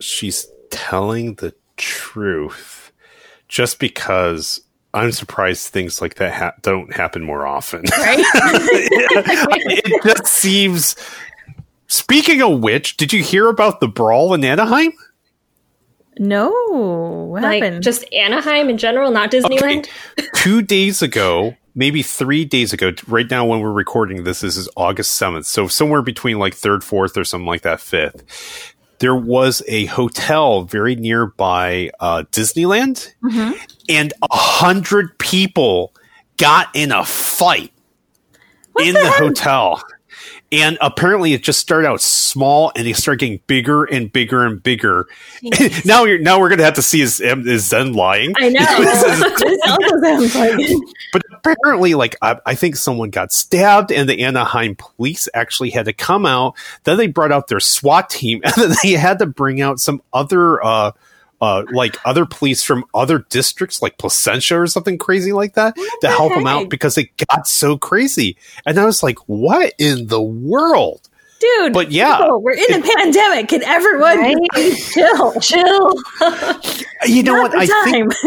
She's 0.00 0.46
telling 0.70 1.34
the 1.36 1.54
truth, 1.76 2.83
just 3.48 3.78
because 3.78 4.60
I'm 4.92 5.12
surprised 5.12 5.68
things 5.68 6.00
like 6.00 6.14
that 6.16 6.32
ha- 6.32 6.54
don't 6.62 6.92
happen 6.94 7.22
more 7.22 7.46
often. 7.46 7.82
Right? 7.98 8.24
it 8.26 10.02
just 10.02 10.26
seems. 10.26 10.96
Speaking 11.86 12.42
of 12.42 12.60
which, 12.60 12.96
did 12.96 13.12
you 13.12 13.22
hear 13.22 13.48
about 13.48 13.80
the 13.80 13.88
brawl 13.88 14.34
in 14.34 14.44
Anaheim? 14.44 14.92
No, 16.18 16.50
what 17.30 17.42
like 17.42 17.62
happened? 17.62 17.82
just 17.82 18.04
Anaheim 18.12 18.68
in 18.68 18.78
general, 18.78 19.10
not 19.10 19.30
Disneyland. 19.30 19.88
Two 20.36 20.62
days 20.62 21.02
ago, 21.02 21.56
maybe 21.74 22.02
three 22.02 22.44
days 22.44 22.72
ago, 22.72 22.92
right 23.08 23.28
now 23.28 23.44
when 23.46 23.60
we're 23.60 23.72
recording 23.72 24.22
this, 24.22 24.40
this 24.40 24.56
is 24.56 24.68
August 24.76 25.20
7th. 25.20 25.44
So 25.44 25.66
somewhere 25.66 26.02
between 26.02 26.38
like 26.38 26.54
3rd, 26.54 26.78
4th, 26.80 27.16
or 27.16 27.24
something 27.24 27.46
like 27.46 27.62
that, 27.62 27.78
5th. 27.80 28.22
There 28.98 29.16
was 29.16 29.62
a 29.68 29.86
hotel 29.86 30.62
very 30.62 30.94
nearby 30.96 31.90
uh, 32.00 32.24
Disneyland, 32.30 33.12
and 33.88 34.12
a 34.22 34.36
hundred 34.36 35.18
people 35.18 35.92
got 36.36 36.68
in 36.74 36.92
a 36.92 37.04
fight 37.04 37.72
in 38.80 38.94
the 38.94 39.10
hotel. 39.18 39.82
And 40.60 40.78
apparently, 40.80 41.32
it 41.32 41.42
just 41.42 41.58
started 41.58 41.88
out 41.88 42.00
small, 42.00 42.72
and 42.76 42.86
they 42.86 42.92
started 42.92 43.20
getting 43.20 43.40
bigger 43.46 43.84
and 43.84 44.12
bigger 44.12 44.44
and 44.44 44.62
bigger. 44.62 45.06
now, 45.84 46.04
you're 46.04 46.18
now 46.18 46.38
we're 46.40 46.48
gonna 46.48 46.64
have 46.64 46.74
to 46.74 46.82
see 46.82 47.00
is 47.00 47.20
is 47.20 47.66
Zen 47.66 47.92
lying? 47.92 48.34
I 48.38 48.48
know. 48.50 48.60
This 48.78 49.02
is- 49.02 49.22
also 49.66 50.84
but 51.12 51.22
apparently, 51.32 51.94
like 51.94 52.16
I, 52.22 52.38
I 52.44 52.54
think 52.54 52.76
someone 52.76 53.10
got 53.10 53.32
stabbed, 53.32 53.90
and 53.92 54.08
the 54.08 54.22
Anaheim 54.22 54.76
police 54.76 55.28
actually 55.34 55.70
had 55.70 55.86
to 55.86 55.92
come 55.92 56.26
out. 56.26 56.54
Then 56.84 56.96
they 56.98 57.06
brought 57.06 57.32
out 57.32 57.48
their 57.48 57.60
SWAT 57.60 58.10
team, 58.10 58.40
and 58.44 58.52
then 58.56 58.74
they 58.82 58.92
had 58.92 59.18
to 59.20 59.26
bring 59.26 59.60
out 59.60 59.78
some 59.78 60.02
other, 60.12 60.62
uh, 60.64 60.92
uh, 61.44 61.64
like 61.72 61.96
other 62.06 62.24
police 62.24 62.62
from 62.62 62.84
other 62.94 63.18
districts, 63.28 63.82
like 63.82 63.98
Placentia 63.98 64.58
or 64.58 64.66
something 64.66 64.96
crazy 64.96 65.32
like 65.32 65.54
that, 65.54 65.76
to 65.76 65.98
the 66.00 66.08
help 66.08 66.32
them 66.32 66.46
out 66.46 66.70
because 66.70 66.96
it 66.96 67.10
got 67.30 67.46
so 67.46 67.76
crazy. 67.76 68.36
And 68.64 68.78
I 68.78 68.86
was 68.86 69.02
like, 69.02 69.18
"What 69.28 69.74
in 69.78 70.06
the 70.06 70.22
world?" 70.22 71.08
Dude. 71.40 71.72
But 71.72 71.90
yeah. 71.92 72.16
people, 72.18 72.42
we're 72.42 72.52
in 72.52 72.74
a 72.74 72.82
pandemic. 72.82 73.48
Can 73.48 73.62
everyone 73.64 74.18
Right? 74.18 74.36
chill? 74.92 75.40
Chill. 75.40 75.94
You 77.06 77.22
know 77.22 77.34
Not 77.34 77.52
what? 77.52 77.54
I 77.56 77.66
think. 77.90 78.12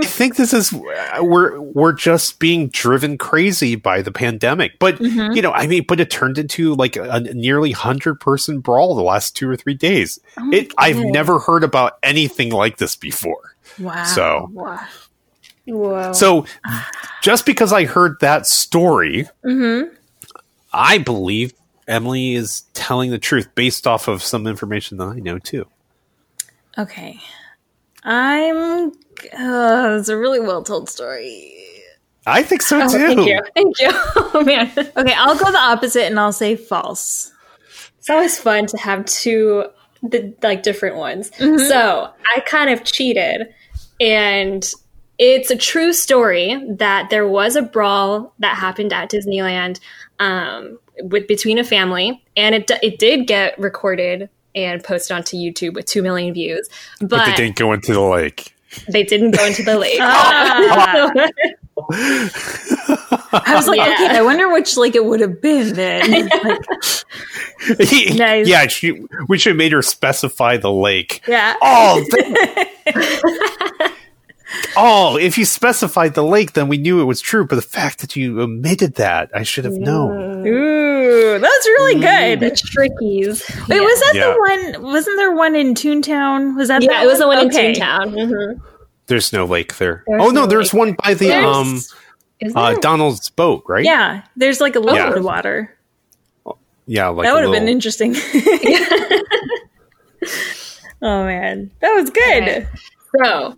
I 0.00 0.04
think 0.06 0.36
this 0.36 0.52
is 0.52 0.72
we're 1.20 1.60
we're 1.60 1.92
just 1.92 2.38
being 2.38 2.68
driven 2.68 3.16
crazy 3.18 3.76
by 3.76 4.02
the 4.02 4.12
pandemic. 4.12 4.78
But 4.78 5.00
you 5.00 5.42
know, 5.42 5.52
I 5.52 5.66
mean, 5.66 5.84
but 5.86 6.00
it 6.00 6.10
turned 6.10 6.38
into 6.38 6.74
like 6.74 6.96
a 6.96 7.20
nearly 7.20 7.72
hundred 7.72 8.20
person 8.20 8.60
brawl 8.60 8.94
the 8.94 9.02
last 9.02 9.36
two 9.36 9.48
or 9.48 9.56
three 9.56 9.74
days. 9.74 10.18
it 10.52 10.72
I've 10.78 10.98
never 10.98 11.38
heard 11.38 11.64
about 11.64 11.98
anything 12.02 12.50
like 12.50 12.76
this 12.78 12.96
before. 12.96 13.54
wow. 13.78 14.04
So- 14.04 14.48
Wow. 14.52 14.80
Whoa. 15.66 16.12
So 16.12 16.44
just 17.22 17.46
because 17.46 17.72
I 17.72 17.84
heard 17.86 18.18
that 18.20 18.46
story, 18.46 19.26
Mm-hmm. 19.44 19.94
I 20.74 20.98
believe 20.98 21.54
Emily 21.86 22.34
is 22.34 22.62
telling 22.74 23.10
the 23.10 23.18
truth 23.18 23.48
based 23.54 23.86
off 23.86 24.08
of 24.08 24.22
some 24.22 24.46
information 24.46 24.98
that 24.98 25.04
I 25.08 25.16
know 25.20 25.38
too. 25.38 25.66
Okay. 26.78 27.18
I'm. 28.02 28.88
Uh, 29.32 29.96
it's 29.98 30.08
a 30.08 30.16
really 30.16 30.40
well 30.40 30.62
told 30.62 30.88
story. 30.90 31.52
I 32.26 32.42
think 32.42 32.62
so 32.62 32.80
Oh, 32.82 32.88
too. 32.88 32.98
thank 32.98 33.26
you. 33.28 33.40
Thank 33.54 33.78
you. 33.80 33.90
Oh 34.36 34.42
man. 34.44 34.72
Okay, 34.76 35.14
I'll 35.16 35.38
go 35.38 35.52
the 35.52 35.58
opposite 35.58 36.06
and 36.06 36.18
I'll 36.18 36.32
say 36.32 36.56
false. 36.56 37.32
It's 37.98 38.10
always 38.10 38.36
fun 38.38 38.66
to 38.66 38.76
have 38.78 39.04
two 39.04 39.66
the, 40.02 40.34
like 40.42 40.62
different 40.64 40.96
ones. 40.96 41.30
So 41.38 42.10
I 42.36 42.40
kind 42.40 42.68
of 42.70 42.82
cheated, 42.84 43.54
and 44.00 44.68
it's 45.18 45.50
a 45.52 45.56
true 45.56 45.92
story 45.92 46.60
that 46.78 47.10
there 47.10 47.26
was 47.28 47.54
a 47.54 47.62
brawl 47.62 48.34
that 48.40 48.56
happened 48.56 48.92
at 48.92 49.08
Disneyland 49.10 49.78
um, 50.20 50.78
with 51.02 51.26
between 51.26 51.58
a 51.58 51.64
family, 51.64 52.22
and 52.36 52.54
it 52.54 52.70
it 52.82 52.98
did 52.98 53.26
get 53.26 53.58
recorded 53.58 54.28
and 54.54 54.82
posted 54.84 55.16
onto 55.16 55.36
YouTube 55.36 55.74
with 55.74 55.84
two 55.86 56.02
million 56.02 56.32
views, 56.32 56.68
but, 57.00 57.08
But 57.10 57.26
they 57.26 57.32
didn't 57.34 57.56
go 57.56 57.72
into 57.72 57.92
the 57.92 58.00
lake. 58.00 58.54
they 58.88 59.02
didn't 59.02 59.32
go 59.32 59.44
into 59.44 59.62
the 59.64 59.76
lake. 59.78 59.98
Ah. 60.00 61.10
I 61.90 63.54
was 63.56 63.66
like, 63.66 63.78
Yeah. 63.78 63.94
okay, 64.06 64.16
I 64.18 64.22
wonder 64.22 64.48
which 64.52 64.76
like 64.76 64.94
it 64.94 65.04
would 65.04 65.20
have 65.20 65.40
been 65.40 65.74
then. 65.74 66.28
Like, 67.68 68.14
Nice. 68.14 68.46
Yeah, 68.46 68.66
she, 68.66 69.06
we 69.26 69.38
should 69.38 69.50
have 69.52 69.56
made 69.56 69.72
her 69.72 69.80
specify 69.80 70.58
the 70.58 70.70
lake. 70.70 71.22
yeah. 71.26 71.54
Oh, 71.62 72.04
th- 72.10 73.92
oh, 74.76 75.16
if 75.16 75.36
you 75.38 75.44
specified 75.44 76.14
the 76.14 76.22
lake, 76.24 76.52
then 76.52 76.68
we 76.68 76.76
knew 76.78 77.00
it 77.00 77.04
was 77.04 77.20
true. 77.20 77.46
But 77.46 77.56
the 77.56 77.62
fact 77.62 78.00
that 78.00 78.16
you 78.16 78.40
omitted 78.40 78.94
that, 78.96 79.30
I 79.34 79.42
should 79.42 79.64
have 79.64 79.74
known. 79.74 80.46
Ooh, 80.46 81.38
that's 81.38 81.66
really 81.66 81.94
the 82.00 82.36
good. 82.38 82.56
trickies. 82.56 83.42
Wait, 83.68 83.76
Yeah. 83.76 83.82
was 83.82 84.00
that 84.00 84.12
Yeah. 84.14 84.32
the 84.32 84.38
one? 84.80 84.92
Wasn't 84.92 85.16
there 85.16 85.32
one 85.34 85.54
in 85.54 85.74
Toontown? 85.74 86.56
Was 86.56 86.68
that? 86.68 86.82
Yeah, 86.82 86.88
that 86.92 87.04
it 87.04 87.06
was 87.06 87.18
the 87.18 87.26
one 87.26 87.38
in 87.38 87.48
Toontown. 87.50 88.12
Mm-hmm. 88.14 88.60
There's 89.06 89.32
no 89.32 89.44
lake 89.44 89.76
there. 89.76 90.02
There's 90.06 90.22
oh 90.22 90.30
no, 90.30 90.42
no 90.42 90.46
there's 90.46 90.72
lake. 90.72 90.78
one 90.80 90.96
by 91.04 91.14
the 91.14 91.28
There's- 91.28 91.44
um 91.56 91.80
uh. 92.56 92.74
Donald's 92.80 93.30
boat, 93.30 93.64
right? 93.68 93.84
Yeah, 93.84 94.22
there's 94.36 94.60
like 94.60 94.76
a 94.76 94.80
little 94.80 94.96
Yeah. 94.96 95.08
bit 95.10 95.18
of 95.18 95.24
water. 95.24 95.70
yeah. 96.86 97.08
Like 97.08 97.24
that 97.26 97.34
would 97.34 97.42
have 97.44 97.52
been 97.52 97.64
little- 97.64 97.68
interesting. 97.74 98.14
oh 101.02 101.24
man, 101.24 101.70
that 101.80 101.92
was 101.94 102.10
good. 102.10 102.42
Okay. 102.42 102.66
So, 103.22 103.56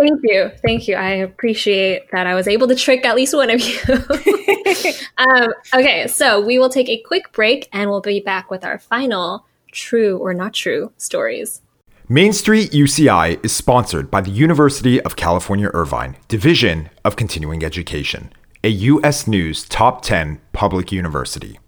thank 0.00 0.20
you. 0.22 0.50
Thank 0.64 0.88
you. 0.88 0.96
I 0.96 1.10
appreciate 1.10 2.10
that 2.12 2.26
I 2.26 2.34
was 2.34 2.48
able 2.48 2.68
to 2.68 2.74
trick 2.74 3.04
at 3.04 3.16
least 3.16 3.34
one 3.34 3.50
of 3.50 3.60
you. 3.60 3.78
um, 5.18 5.52
okay, 5.74 6.06
so 6.06 6.40
we 6.40 6.58
will 6.58 6.68
take 6.68 6.88
a 6.88 6.98
quick 6.98 7.32
break 7.32 7.68
and 7.72 7.90
we'll 7.90 8.00
be 8.00 8.20
back 8.20 8.50
with 8.50 8.64
our 8.64 8.78
final 8.78 9.46
true 9.72 10.18
or 10.18 10.34
not 10.34 10.54
true 10.54 10.92
stories. 10.96 11.62
Main 12.08 12.32
Street 12.32 12.70
UCI 12.70 13.44
is 13.44 13.54
sponsored 13.54 14.10
by 14.10 14.22
the 14.22 14.30
University 14.30 15.00
of 15.02 15.16
California 15.16 15.70
Irvine, 15.74 16.16
Division 16.26 16.88
of 17.04 17.16
Continuing 17.16 17.62
Education, 17.62 18.32
a 18.64 18.68
U.S. 18.68 19.26
News 19.26 19.64
Top 19.68 20.00
10 20.00 20.40
public 20.54 20.90
university. 20.90 21.58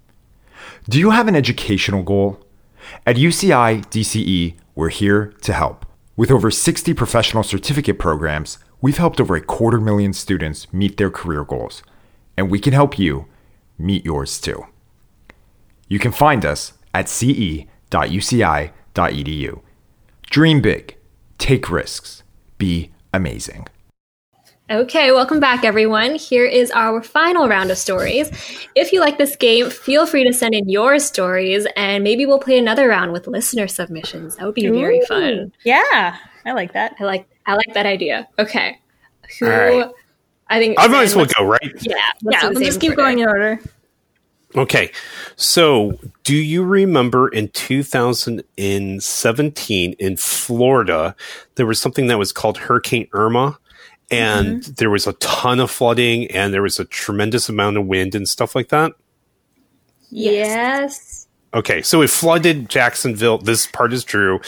Do 0.88 0.98
you 0.98 1.10
have 1.10 1.28
an 1.28 1.36
educational 1.36 2.02
goal? 2.02 2.40
At 3.06 3.16
UCI 3.16 3.84
DCE, 3.86 4.54
we're 4.74 4.88
here 4.88 5.34
to 5.42 5.52
help. 5.52 5.84
With 6.20 6.30
over 6.30 6.50
60 6.50 6.92
professional 6.92 7.42
certificate 7.42 7.98
programs, 7.98 8.58
we've 8.82 8.98
helped 8.98 9.22
over 9.22 9.36
a 9.36 9.40
quarter 9.40 9.80
million 9.80 10.12
students 10.12 10.70
meet 10.70 10.98
their 10.98 11.10
career 11.10 11.44
goals, 11.44 11.82
and 12.36 12.50
we 12.50 12.58
can 12.58 12.74
help 12.74 12.98
you 12.98 13.24
meet 13.78 14.04
yours 14.04 14.38
too. 14.38 14.66
You 15.88 15.98
can 15.98 16.12
find 16.12 16.44
us 16.44 16.74
at 16.92 17.08
ce.uci.edu. 17.08 17.70
Dream 20.24 20.60
big, 20.60 20.96
take 21.38 21.70
risks, 21.70 22.22
be 22.58 22.90
amazing. 23.14 23.66
Okay, 24.70 25.10
welcome 25.10 25.40
back, 25.40 25.64
everyone. 25.64 26.14
Here 26.14 26.44
is 26.44 26.70
our 26.70 27.02
final 27.02 27.48
round 27.48 27.72
of 27.72 27.78
stories. 27.78 28.30
If 28.76 28.92
you 28.92 29.00
like 29.00 29.18
this 29.18 29.34
game, 29.34 29.68
feel 29.68 30.06
free 30.06 30.22
to 30.22 30.32
send 30.32 30.54
in 30.54 30.68
your 30.68 31.00
stories, 31.00 31.66
and 31.74 32.04
maybe 32.04 32.24
we'll 32.24 32.38
play 32.38 32.56
another 32.56 32.86
round 32.86 33.10
with 33.10 33.26
listener 33.26 33.66
submissions. 33.66 34.36
That 34.36 34.46
would 34.46 34.54
be 34.54 34.68
very 34.68 35.00
fun. 35.06 35.52
Yeah, 35.64 36.16
I 36.46 36.52
like 36.52 36.72
that. 36.74 36.94
I 37.00 37.04
like 37.04 37.28
I 37.46 37.54
like 37.54 37.74
that 37.74 37.84
idea. 37.84 38.28
Okay, 38.38 38.78
who? 39.40 39.46
All 39.46 39.58
right. 39.58 39.90
I 40.50 40.60
think 40.60 40.78
I 40.78 40.86
might 40.86 41.02
as 41.02 41.16
well 41.16 41.26
go, 41.26 41.44
right? 41.44 41.60
Yeah, 41.80 41.96
let's 42.22 42.40
Yeah, 42.40 42.50
we'll 42.50 42.60
just 42.60 42.80
keep 42.80 42.94
going 42.94 43.18
in 43.18 43.28
order. 43.28 43.58
Okay. 44.54 44.92
So, 45.34 45.98
do 46.22 46.36
you 46.36 46.62
remember 46.62 47.26
in 47.28 47.48
2017 47.48 49.92
in 49.98 50.16
Florida, 50.16 51.16
there 51.56 51.66
was 51.66 51.80
something 51.80 52.06
that 52.06 52.18
was 52.18 52.30
called 52.30 52.58
Hurricane 52.58 53.08
Irma? 53.12 53.58
And 54.10 54.62
mm-hmm. 54.62 54.72
there 54.76 54.90
was 54.90 55.06
a 55.06 55.12
ton 55.14 55.60
of 55.60 55.70
flooding 55.70 56.26
and 56.32 56.52
there 56.52 56.62
was 56.62 56.80
a 56.80 56.84
tremendous 56.84 57.48
amount 57.48 57.76
of 57.76 57.86
wind 57.86 58.14
and 58.14 58.28
stuff 58.28 58.54
like 58.54 58.68
that. 58.68 58.92
Yes. 60.10 61.28
Okay, 61.52 61.82
so 61.82 62.00
it 62.02 62.10
flooded 62.10 62.68
Jacksonville. 62.68 63.38
This 63.38 63.66
part 63.66 63.92
is 63.92 64.04
true. 64.04 64.40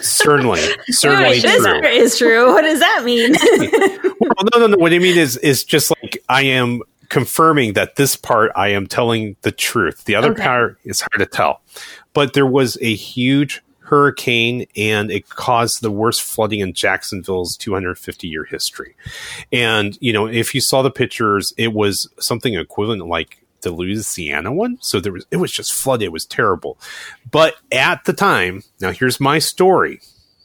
Certainly, 0.00 0.60
certainly 0.88 1.30
Wait, 1.30 1.42
this 1.42 1.64
true. 1.64 1.82
is 1.82 2.18
true. 2.18 2.52
What 2.52 2.62
does 2.62 2.80
that 2.80 3.02
mean? 3.04 3.34
Well, 4.18 4.48
no, 4.54 4.60
no, 4.60 4.66
no. 4.74 4.76
What 4.76 4.92
I 4.92 4.98
mean 4.98 5.16
is, 5.16 5.36
is 5.38 5.64
just 5.64 5.92
like 6.02 6.18
I 6.28 6.42
am 6.42 6.82
confirming 7.08 7.74
that 7.74 7.96
this 7.96 8.16
part 8.16 8.50
I 8.56 8.68
am 8.68 8.86
telling 8.86 9.36
the 9.42 9.52
truth. 9.52 10.04
The 10.04 10.14
other 10.14 10.32
Okay. 10.32 10.42
part 10.42 10.78
is 10.84 11.00
hard 11.00 11.20
to 11.20 11.26
tell. 11.26 11.62
But 12.12 12.32
there 12.34 12.46
was 12.46 12.76
a 12.80 12.94
huge 12.94 13.62
hurricane 13.86 14.66
and 14.76 15.10
it 15.10 15.28
caused 15.28 15.80
the 15.80 15.90
worst 15.90 16.22
flooding 16.22 16.60
in 16.60 16.72
Jacksonville's 16.72 17.56
250 17.56 18.26
year 18.26 18.44
history. 18.44 18.96
And, 19.52 19.96
you 20.00 20.12
know, 20.12 20.26
if 20.26 20.54
you 20.54 20.60
saw 20.60 20.82
the 20.82 20.90
pictures, 20.90 21.52
it 21.56 21.72
was 21.72 22.08
something 22.18 22.54
equivalent 22.54 23.06
like 23.06 23.44
the 23.62 23.70
Louisiana 23.70 24.52
one. 24.52 24.78
So 24.80 25.00
there 25.00 25.12
was, 25.12 25.26
it 25.30 25.36
was 25.36 25.52
just 25.52 25.72
flooded. 25.72 26.06
It 26.06 26.12
was 26.12 26.26
terrible. 26.26 26.78
But 27.30 27.56
at 27.70 28.04
the 28.04 28.12
time, 28.12 28.64
now 28.80 28.90
here's 28.90 29.20
my 29.20 29.38
story 29.38 30.00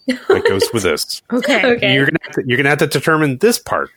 that 0.07 0.45
goes 0.49 0.67
with 0.73 0.83
this 0.83 1.21
okay. 1.31 1.65
Okay. 1.75 1.93
you're 1.93 2.05
gonna 2.05 2.19
have 2.23 2.33
to, 2.33 2.43
you're 2.45 2.57
gonna 2.57 2.69
have 2.69 2.79
to 2.79 2.87
determine 2.87 3.37
this 3.37 3.59
part. 3.59 3.89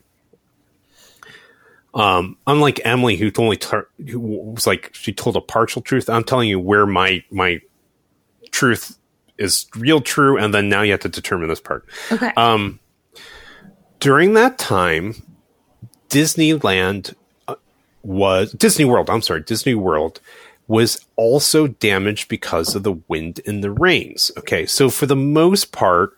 Um, 1.95 2.39
unlike 2.47 2.81
Emily, 2.85 3.17
who 3.17 3.31
only 3.39 3.57
tar- 3.57 3.89
who 4.09 4.19
was 4.19 4.67
like 4.67 4.91
she 4.95 5.13
told 5.13 5.37
a 5.37 5.41
partial 5.41 5.81
truth. 5.81 6.11
I'm 6.11 6.25
telling 6.25 6.49
you 6.49 6.59
where 6.59 6.87
my 6.87 7.23
my 7.31 7.61
truth 8.51 8.99
is 9.39 9.67
real 9.75 10.01
true, 10.01 10.39
and 10.39 10.55
then 10.55 10.69
now 10.69 10.83
you 10.83 10.93
have 10.93 11.01
to 11.01 11.09
determine 11.09 11.49
this 11.49 11.61
part. 11.61 11.85
Okay. 12.13 12.33
Um, 12.37 12.81
during 14.01 14.35
that 14.35 14.59
time, 14.59 15.15
Disneyland 16.09 17.15
uh, 17.49 17.55
was 18.03 18.53
Disney 18.53 18.85
World. 18.85 19.11
I'm 19.11 19.23
sorry, 19.23 19.41
Disney 19.41 19.75
World 19.75 20.21
was 20.67 21.05
also 21.17 21.67
damaged 21.67 22.29
because 22.29 22.75
of 22.75 22.83
the 22.85 22.99
wind 23.09 23.41
and 23.47 23.63
the 23.63 23.71
rains. 23.71 24.31
Okay, 24.39 24.67
so 24.67 24.89
for 24.89 25.07
the 25.07 25.17
most 25.17 25.73
part, 25.73 26.17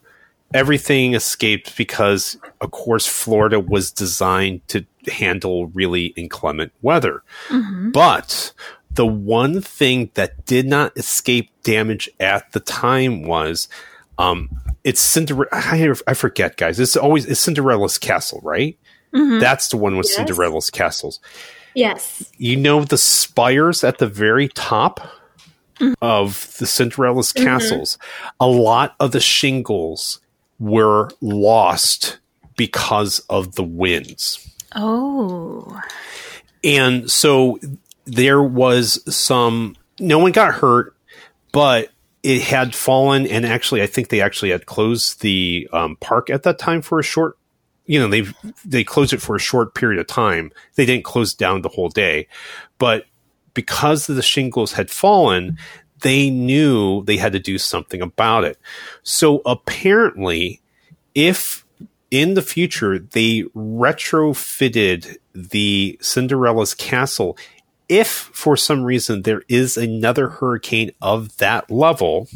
everything 0.55 1.15
escaped 1.15 1.77
because, 1.77 2.37
of 2.61 2.71
course, 2.71 3.07
Florida 3.07 3.59
was 3.59 3.91
designed 3.91 4.67
to 4.69 4.85
handle 5.09 5.67
really 5.69 6.07
inclement 6.07 6.73
weather. 6.83 7.23
But 7.93 8.53
the 8.97 9.07
one 9.07 9.61
thing 9.61 10.11
that 10.15 10.45
did 10.47 10.67
not 10.67 10.97
escape 10.97 11.51
damage 11.63 12.11
at 12.19 12.51
the 12.53 12.61
time 12.61 13.23
was 13.23 13.69
um 14.19 14.51
it's 14.85 15.01
Cinderella 15.01 15.49
I, 15.53 15.93
I 16.07 16.15
forget 16.15 16.57
guys. 16.57 16.81
It's 16.81 16.97
always 16.97 17.27
it's 17.27 17.41
Cinderella's 17.41 17.99
castle 17.99 18.41
right? 18.43 18.77
Mm-hmm. 19.15 19.39
That's 19.39 19.69
the 19.69 19.77
one 19.77 19.97
with 19.97 20.07
Yes. 20.07 20.17
Cinderella's 20.17 20.71
castles. 20.71 21.21
Yes. 21.75 22.33
you 22.39 22.57
know 22.57 22.85
the 22.85 22.97
spires 22.97 23.85
at 23.85 23.99
the 23.99 24.07
very 24.07 24.49
top 24.49 25.01
mm-hmm. 25.79 25.93
of 26.01 26.57
the 26.59 26.67
Cinderella's 26.67 27.33
mm-hmm. 27.33 27.45
castles? 27.45 27.99
A 28.41 28.47
lot 28.47 28.97
of 28.99 29.13
the 29.13 29.21
shingles 29.21 30.21
were 30.59 31.11
lost 31.21 32.19
because 32.57 33.19
of 33.29 33.57
the 33.57 33.65
winds. 33.65 34.43
Oh. 34.75 35.81
and 36.65 37.11
so 37.11 37.59
there 38.07 38.43
was 38.43 39.03
some 39.15 39.77
no 39.99 40.19
one 40.19 40.33
got 40.33 40.55
hurt 40.55 40.97
but 41.53 41.91
it 42.23 42.41
had 42.41 42.75
fallen 42.75 43.27
and 43.27 43.45
actually 43.45 43.83
i 43.83 43.87
think 43.87 44.09
they 44.09 44.21
actually 44.21 44.51
had 44.51 44.67
closed 44.67 45.21
the 45.21 45.69
um, 45.73 45.97
park 45.97 46.31
at 46.31 46.45
that 46.45 46.59
time 46.59 46.81
for 46.81 46.99
a 46.99 47.03
short 47.05 47.37
you 47.85 47.99
know 47.99 48.09
they 48.09 48.25
they 48.65 48.85
closed 48.85 49.13
it 49.13 49.21
for 49.21 49.37
a 49.37 49.41
short 49.41 49.75
period 49.75 50.01
of 50.01 50.07
time 50.07 50.51
they 50.77 50.87
didn't 50.87 51.05
close 51.05 51.35
down 51.35 51.63
the 51.63 51.69
whole 51.69 51.89
day 51.89 52.27
but 52.79 53.05
because 53.55 54.07
the 54.07 54.23
shingles 54.23 54.73
had 54.73 54.91
fallen 54.91 55.59
they 56.01 56.31
knew 56.31 57.03
they 57.05 57.17
had 57.17 57.33
to 57.33 57.41
do 57.41 57.59
something 57.59 58.01
about 58.01 58.45
it 58.45 58.59
so 59.03 59.43
apparently 59.45 60.61
if 61.15 61.67
in 62.11 62.35
the 62.35 62.43
future 62.43 62.99
they 62.99 63.43
retrofitted 63.55 65.17
the 65.35 65.99
Cinderella's 66.01 66.75
castle. 66.75 67.37
If 67.89 68.09
for 68.09 68.57
some 68.57 68.83
reason 68.83 69.23
there 69.23 69.43
is 69.49 69.77
another 69.77 70.29
hurricane 70.29 70.91
of 71.01 71.37
that 71.39 71.71
level, 71.71 72.29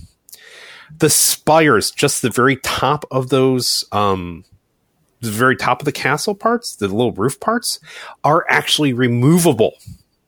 the 0.99 1.11
spires, 1.11 1.91
just 1.91 2.23
the 2.23 2.31
very 2.31 2.57
top 2.57 3.05
of 3.11 3.29
those, 3.29 3.85
um, 3.93 4.45
the 5.21 5.31
very 5.31 5.57
top 5.57 5.81
of 5.81 5.85
the 5.85 5.93
castle 5.93 6.35
parts, 6.35 6.77
the 6.77 6.89
little 6.89 7.13
roof 7.13 7.41
parts, 7.41 7.81
are 8.25 8.47
actually 8.49 8.93
removable. 8.93 9.75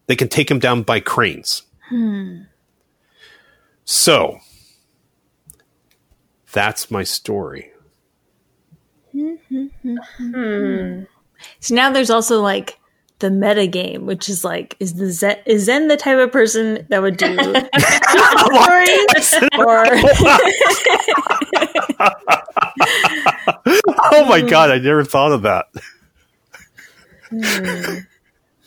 They 0.06 0.16
can 0.16 0.28
take 0.28 0.48
them 0.48 0.58
down 0.58 0.82
by 0.82 1.00
cranes. 1.00 1.62
Hmm. 1.88 2.42
So, 3.84 4.38
that's 6.52 6.90
my 6.90 7.02
story. 7.02 7.72
hmm. 9.12 11.02
So 11.60 11.74
now 11.74 11.90
there's 11.90 12.10
also 12.10 12.40
like 12.40 12.78
the 13.22 13.30
meta 13.30 13.66
game, 13.66 14.04
which 14.04 14.28
is 14.28 14.44
like, 14.44 14.76
is 14.78 14.92
the 14.94 15.10
Zen, 15.10 15.38
is 15.46 15.64
Zen 15.64 15.88
the 15.88 15.96
type 15.96 16.18
of 16.18 16.30
person 16.30 16.86
that 16.90 17.00
would 17.00 17.16
do 17.16 17.34
stories 17.34 17.48
or 19.58 19.86
Oh 24.12 24.26
my 24.26 24.40
hmm. 24.40 24.48
god, 24.48 24.70
I 24.70 24.78
never 24.78 25.04
thought 25.04 25.32
of 25.32 25.42
that. 25.42 25.66
Hmm. 27.30 27.98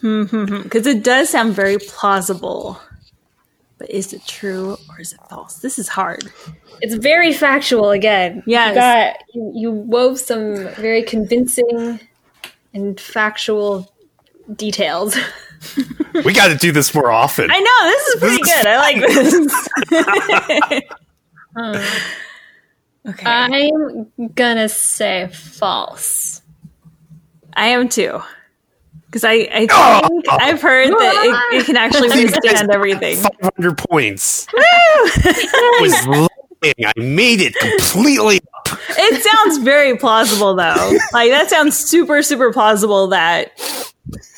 Hmm, 0.01 0.61
because 0.61 0.85
it 0.85 1.03
does 1.03 1.29
sound 1.29 1.55
very 1.55 1.79
plausible. 1.79 2.79
But 3.79 3.89
is 3.89 4.13
it 4.13 4.23
true 4.27 4.77
or 4.87 4.99
is 4.99 5.13
it 5.13 5.19
false? 5.29 5.57
This 5.59 5.79
is 5.79 5.87
hard. 5.87 6.31
It's 6.79 6.93
very 6.93 7.33
factual 7.33 7.89
again. 7.89 8.43
Yes. 8.45 8.75
You, 8.75 8.75
got, 8.75 9.15
you, 9.33 9.51
you 9.55 9.71
wove 9.71 10.19
some 10.19 10.67
very 10.75 11.01
convincing 11.01 11.99
and 12.75 12.99
factual 12.99 13.89
details. 14.53 15.17
We 16.23 16.33
got 16.33 16.49
to 16.49 16.55
do 16.55 16.71
this 16.71 16.93
more 16.93 17.09
often. 17.11 17.49
I 17.51 17.59
know 17.59 17.89
this 17.89 18.07
is 18.07 18.19
pretty 18.19 18.43
good. 18.43 18.67
I 18.67 18.77
like 18.77 18.97
this. 20.73 20.83
okay, 23.09 23.25
I'm 23.25 24.11
gonna 24.33 24.69
say 24.69 25.27
false. 25.31 26.41
I 27.53 27.67
am 27.67 27.89
too. 27.89 28.21
Because 29.07 29.23
I, 29.23 29.31
I 29.31 29.59
think 29.59 29.71
ah! 29.71 30.09
I've 30.29 30.61
heard 30.61 30.89
that 30.89 31.47
it, 31.53 31.61
it 31.61 31.65
can 31.65 31.77
actually 31.77 32.09
withstand 32.09 32.69
everything. 32.69 33.15
500 33.15 33.77
points. 33.77 34.45
I 34.53 36.27
made 36.97 37.39
it 37.41 37.55
completely 37.55 38.41
up. 38.55 38.67
It 38.89 39.23
sounds 39.23 39.59
very 39.59 39.97
plausible 39.97 40.55
though. 40.55 40.97
Like 41.13 41.31
that 41.31 41.49
sounds 41.49 41.77
super 41.77 42.21
super 42.21 42.51
plausible 42.51 43.07
that 43.07 43.53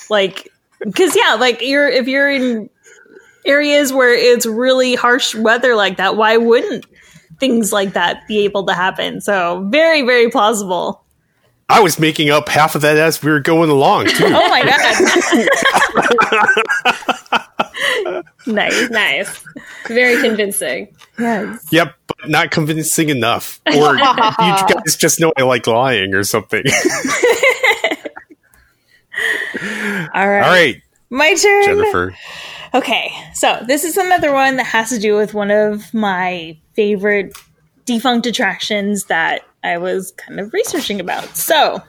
like 0.10 0.50
cuz 0.96 1.16
yeah, 1.16 1.36
like 1.36 1.62
you're 1.62 1.88
if 1.88 2.08
you're 2.08 2.30
in 2.30 2.70
areas 3.46 3.94
where 3.94 4.14
it's 4.14 4.46
really 4.46 4.96
harsh 4.96 5.34
weather 5.36 5.76
like 5.76 5.98
that, 5.98 6.18
why 6.18 6.38
wouldn't 6.38 6.86
things 7.40 7.72
like 7.72 7.94
that 7.94 8.28
be 8.28 8.46
able 8.46 8.66
to 8.66 8.74
happen? 8.74 9.22
So, 9.22 9.68
very 9.70 10.02
very 10.04 10.30
plausible. 10.30 11.04
I 11.70 11.82
was 11.82 12.00
making 12.00 12.30
up 12.30 12.48
half 12.48 12.76
of 12.76 12.82
that 12.84 12.96
as 12.98 13.22
we 13.22 13.30
were 13.30 13.42
going 13.42 13.70
along, 13.70 14.06
too. 14.08 14.26
Oh 14.28 14.50
my 14.50 14.64
god. 14.64 15.44
nice. 18.48 18.90
Nice. 18.90 19.44
Very 19.88 20.22
convincing. 20.22 20.96
Yes. 21.20 21.68
yep, 21.72 21.96
but 22.08 22.30
not 22.30 22.52
convincing 22.52 23.10
enough. 23.10 23.60
Or 23.68 23.74
you 23.98 23.98
guys 23.98 24.96
just 24.98 25.20
know 25.20 25.34
I 25.38 25.44
like 25.44 25.68
lying 25.68 26.14
or 26.14 26.24
something. 26.24 26.64
All 30.14 30.28
right. 30.30 30.44
All 30.44 30.50
right, 30.50 30.82
My 31.10 31.34
turn. 31.36 31.64
Jennifer. 31.66 32.16
Okay, 32.74 33.12
so 33.34 33.64
this 33.66 33.84
is 33.84 33.98
another 33.98 34.34
one 34.34 34.58
that 34.58 34.66
has 34.66 34.90
to 34.90 35.00
do 35.00 35.16
with 35.16 35.34
one 35.34 35.52
of 35.52 35.94
my 35.94 36.58
favorite 36.74 37.38
defunct 37.86 38.28
attractions 38.28 39.06
that 39.06 39.42
I 39.64 39.78
was 39.78 40.12
kind 40.12 40.40
of 40.40 40.54
researching 40.54 41.00
about. 41.00 41.36
So, 41.36 41.82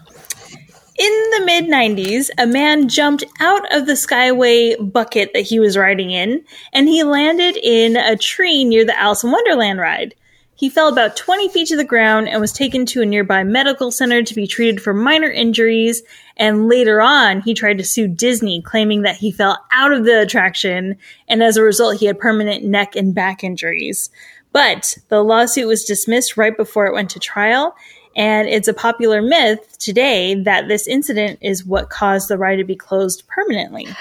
in 0.98 1.30
the 1.30 1.42
mid 1.44 1.66
90s, 1.66 2.28
a 2.38 2.46
man 2.46 2.88
jumped 2.88 3.24
out 3.40 3.72
of 3.74 3.86
the 3.86 3.92
Skyway 3.92 4.92
bucket 4.92 5.32
that 5.34 5.40
he 5.42 5.60
was 5.60 5.76
riding 5.76 6.10
in, 6.10 6.44
and 6.72 6.88
he 6.88 7.02
landed 7.02 7.56
in 7.56 7.96
a 7.96 8.16
tree 8.16 8.64
near 8.64 8.84
the 8.84 8.98
Alice 8.98 9.24
in 9.24 9.30
Wonderland 9.30 9.78
ride. 9.78 10.14
He 10.58 10.68
fell 10.68 10.88
about 10.88 11.14
20 11.14 11.50
feet 11.50 11.68
to 11.68 11.76
the 11.76 11.84
ground 11.84 12.28
and 12.28 12.40
was 12.40 12.52
taken 12.52 12.84
to 12.86 13.00
a 13.00 13.06
nearby 13.06 13.44
medical 13.44 13.92
center 13.92 14.24
to 14.24 14.34
be 14.34 14.48
treated 14.48 14.82
for 14.82 14.92
minor 14.92 15.30
injuries. 15.30 16.02
And 16.36 16.68
later 16.68 17.00
on, 17.00 17.42
he 17.42 17.54
tried 17.54 17.78
to 17.78 17.84
sue 17.84 18.08
Disney, 18.08 18.60
claiming 18.60 19.02
that 19.02 19.14
he 19.14 19.30
fell 19.30 19.64
out 19.70 19.92
of 19.92 20.04
the 20.04 20.20
attraction, 20.20 20.96
and 21.28 21.44
as 21.44 21.56
a 21.56 21.62
result, 21.62 22.00
he 22.00 22.06
had 22.06 22.18
permanent 22.18 22.64
neck 22.64 22.96
and 22.96 23.14
back 23.14 23.44
injuries. 23.44 24.10
But 24.50 24.98
the 25.10 25.22
lawsuit 25.22 25.68
was 25.68 25.84
dismissed 25.84 26.36
right 26.36 26.56
before 26.56 26.86
it 26.86 26.92
went 26.94 27.10
to 27.10 27.20
trial, 27.20 27.76
and 28.16 28.48
it's 28.48 28.66
a 28.66 28.74
popular 28.74 29.22
myth 29.22 29.78
today 29.78 30.34
that 30.42 30.66
this 30.66 30.88
incident 30.88 31.38
is 31.40 31.64
what 31.64 31.88
caused 31.88 32.28
the 32.28 32.36
ride 32.36 32.56
to 32.56 32.64
be 32.64 32.76
closed 32.76 33.26
permanently. 33.28 33.86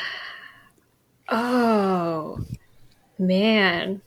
Oh, 1.30 2.40
man. 3.20 4.02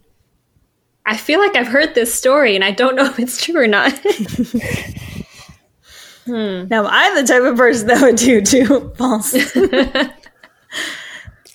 I 1.06 1.16
feel 1.16 1.40
like 1.40 1.56
I've 1.56 1.66
heard 1.66 1.94
this 1.94 2.14
story 2.14 2.54
and 2.54 2.64
I 2.64 2.70
don't 2.70 2.94
know 2.94 3.06
if 3.06 3.18
it's 3.18 3.42
true 3.42 3.60
or 3.60 3.66
not. 3.66 3.98
Hmm. 6.26 6.68
Now, 6.68 6.86
I'm 6.86 7.14
the 7.16 7.24
type 7.24 7.42
of 7.42 7.56
person 7.56 7.88
that 7.88 8.02
would 8.02 8.16
do 8.16 8.40
too 8.40 8.92
false. 8.96 9.34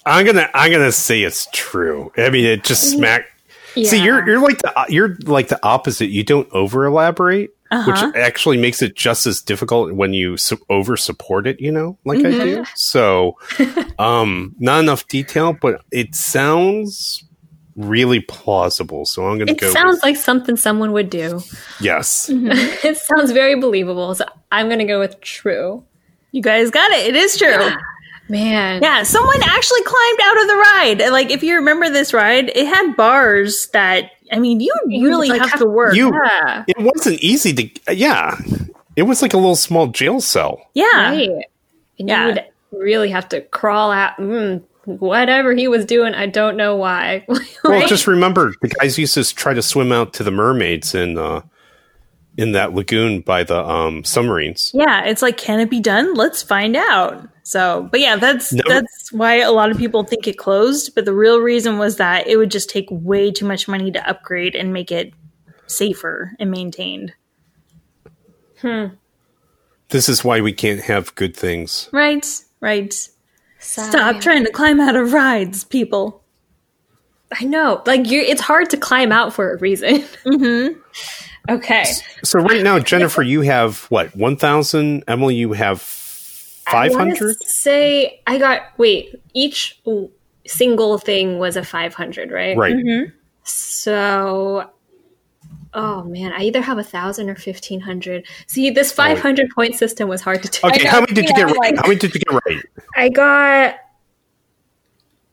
I'm 0.05 0.25
gonna 0.25 0.49
I'm 0.53 0.71
gonna 0.71 0.91
say 0.91 1.23
it's 1.23 1.47
true. 1.53 2.11
I 2.17 2.29
mean, 2.29 2.45
it 2.45 2.63
just 2.63 2.91
smack. 2.91 3.25
See, 3.73 4.03
you're 4.03 4.27
you're 4.27 4.39
like 4.39 4.59
the 4.59 4.85
you're 4.89 5.15
like 5.23 5.47
the 5.47 5.59
opposite. 5.65 6.07
You 6.07 6.23
don't 6.23 6.47
over 6.51 6.85
elaborate, 6.85 7.51
which 7.71 7.95
uh-huh. 7.95 8.11
actually 8.15 8.57
makes 8.57 8.81
it 8.81 8.95
just 8.95 9.25
as 9.25 9.41
difficult 9.41 9.93
when 9.93 10.13
you 10.13 10.37
su- 10.37 10.63
over 10.69 10.97
support 10.97 11.47
it. 11.47 11.59
You 11.59 11.71
know, 11.71 11.97
like 12.03 12.19
I 12.19 12.31
mm-hmm. 12.31 12.63
do. 12.63 12.65
So, 12.75 13.37
um, 13.99 14.55
not 14.59 14.81
enough 14.81 15.07
detail, 15.07 15.53
but 15.53 15.81
it 15.91 16.15
sounds 16.15 17.23
really 17.75 18.19
plausible. 18.21 19.05
So 19.05 19.27
I'm 19.27 19.37
gonna 19.37 19.51
It 19.51 19.57
go. 19.59 19.69
sounds 19.71 19.95
with, 19.95 20.03
like 20.03 20.15
something 20.15 20.55
someone 20.55 20.91
would 20.93 21.09
do. 21.09 21.41
yes. 21.79 22.29
It 22.33 22.97
sounds 22.97 23.31
very 23.31 23.59
believable. 23.59 24.15
So 24.15 24.25
I'm 24.51 24.67
going 24.67 24.79
to 24.79 24.85
go 24.85 24.99
with 24.99 25.19
true. 25.21 25.83
You 26.31 26.41
guys 26.41 26.69
got 26.71 26.91
it. 26.91 27.07
It 27.07 27.15
is 27.15 27.37
true. 27.37 27.69
Man. 28.29 28.81
Yeah, 28.81 29.03
someone 29.03 29.37
actually 29.43 29.81
climbed 29.83 30.19
out 30.23 30.41
of 30.41 30.47
the 30.47 30.55
ride. 30.55 31.01
And, 31.01 31.11
Like, 31.13 31.29
if 31.31 31.43
you 31.43 31.55
remember 31.55 31.89
this 31.89 32.13
ride, 32.13 32.49
it 32.55 32.65
had 32.67 32.95
bars 32.95 33.67
that, 33.73 34.11
I 34.31 34.39
mean, 34.39 34.59
you 34.59 34.73
You 34.87 35.05
really 35.07 35.29
like 35.29 35.41
have 35.41 35.51
have- 35.51 35.59
to 35.59 35.67
work. 35.67 35.95
You, 35.95 36.11
Yeah. 36.13 36.63
it 36.67 36.77
wasn't 36.79 37.19
easy 37.21 37.53
to. 37.53 37.95
Yeah, 37.95 38.37
it 38.95 39.03
was 39.03 39.21
like 39.21 39.33
a 39.33 39.37
little 39.37 39.55
small 39.55 39.87
jail 39.87 40.21
cell. 40.21 40.61
yeah. 40.73 40.85
Right. 41.11 41.29
And 41.99 42.09
Yeah. 42.09 42.27
you 42.27 42.33
would 42.33 42.43
really 42.71 43.09
have 43.09 43.29
to 43.29 43.41
crawl 43.41 43.91
out. 43.91 44.17
Mm, 44.17 44.63
whatever 44.85 45.53
he 45.53 45.67
was 45.67 45.85
doing, 45.85 46.13
I 46.13 46.27
don't 46.27 46.57
know 46.57 46.75
why. 46.75 47.25
Well, 47.63 47.87
just 47.87 48.05
remember 48.05 48.53
the 48.61 48.67
guys 48.67 48.99
used 48.99 49.15
to 49.15 49.23
try 49.23 49.55
to 49.55 49.61
swim 49.63 49.91
out 49.91 50.13
to 50.13 50.23
the 50.23 50.29
mermaids 50.29 50.93
in 50.93 51.17
uh, 51.17 51.41
in 52.37 52.51
that 52.51 52.73
lagoon 52.73 53.21
by 53.21 53.43
the 53.43 53.57
um, 53.57 54.03
submarines. 54.03 54.71
Yeah, 54.73 55.03
it's 55.05 55.23
like, 55.23 55.37
can 55.37 55.59
it 55.59 55.71
be 55.71 55.79
done? 55.79 56.13
Let's 56.13 56.43
find 56.43 56.75
out. 56.75 57.27
So, 57.41 57.87
but 57.89 57.99
yeah, 57.99 58.17
that's 58.17 58.53
that's 58.67 59.11
why 59.11 59.35
a 59.35 59.51
lot 59.51 59.71
of 59.71 59.77
people 59.77 60.03
think 60.03 60.27
it 60.27 60.37
closed. 60.37 60.93
But 60.93 61.05
the 61.05 61.13
real 61.13 61.39
reason 61.39 61.77
was 61.77 61.97
that 61.97 62.27
it 62.27 62.37
would 62.37 62.51
just 62.51 62.69
take 62.69 62.87
way 62.91 63.31
too 63.31 63.45
much 63.45 63.67
money 63.67 63.91
to 63.91 64.09
upgrade 64.09 64.55
and 64.55 64.71
make 64.73 64.91
it 64.91 65.13
safer 65.67 66.33
and 66.39 66.51
maintained. 66.51 67.13
Hmm. 68.61 68.85
This 69.89 70.09
is 70.09 70.23
why 70.23 70.41
we 70.41 70.53
can't 70.53 70.81
have 70.81 71.13
good 71.15 71.35
things. 71.35 71.89
Right, 71.91 72.25
right. 72.59 73.09
Sad, 73.59 73.89
Stop 73.91 74.21
trying 74.21 74.45
to 74.45 74.51
climb 74.51 74.79
out 74.79 74.95
of 74.95 75.13
rides, 75.13 75.63
people. 75.63 76.23
I 77.33 77.45
know. 77.45 77.81
Like 77.85 78.09
you're 78.09 78.23
it's 78.23 78.41
hard 78.41 78.69
to 78.71 78.77
climb 78.77 79.11
out 79.11 79.33
for 79.33 79.53
a 79.53 79.57
reason. 79.57 80.03
Mm-hmm. 80.25 80.79
okay. 81.49 81.85
So 82.23 82.39
right 82.39 82.63
now, 82.63 82.79
Jennifer, 82.79 83.21
you 83.21 83.41
have 83.41 83.83
what 83.85 84.15
one 84.15 84.37
thousand. 84.37 85.03
Emily, 85.07 85.35
you 85.35 85.53
have 85.53 85.81
five 85.81 86.93
hundred? 86.93 87.35
I. 87.41 87.45
Say 87.45 88.21
I 88.27 88.37
got 88.37 88.61
wait, 88.77 89.15
each 89.33 89.81
single 90.47 90.97
thing 90.97 91.39
was 91.39 91.57
a 91.57 91.63
500, 91.63 92.31
right? 92.31 92.57
Right. 92.57 92.75
So 93.43 94.69
Oh 95.77 96.03
man, 96.03 96.31
I 96.31 96.43
either 96.43 96.61
have 96.61 96.77
a 96.77 96.83
thousand 96.83 97.29
or 97.29 97.35
fifteen 97.35 97.81
hundred. 97.81 98.25
See, 98.47 98.69
this 98.69 98.91
five 98.91 99.19
hundred 99.19 99.49
point 99.53 99.75
system 99.75 100.07
was 100.07 100.21
hard 100.21 100.41
to 100.43 100.49
do. 100.49 100.67
Okay. 100.69 100.87
How 100.87 101.01
many 101.01 101.13
did 101.13 101.25
you 101.25 101.33
yeah, 101.37 101.45
get 101.45 101.55
right? 101.57 101.57
like- 101.59 101.75
How 101.75 101.87
many 101.87 101.99
did 101.99 102.13
you 102.13 102.21
get 102.21 102.41
right? 102.47 102.63
I 102.95 103.09
got 103.09 103.75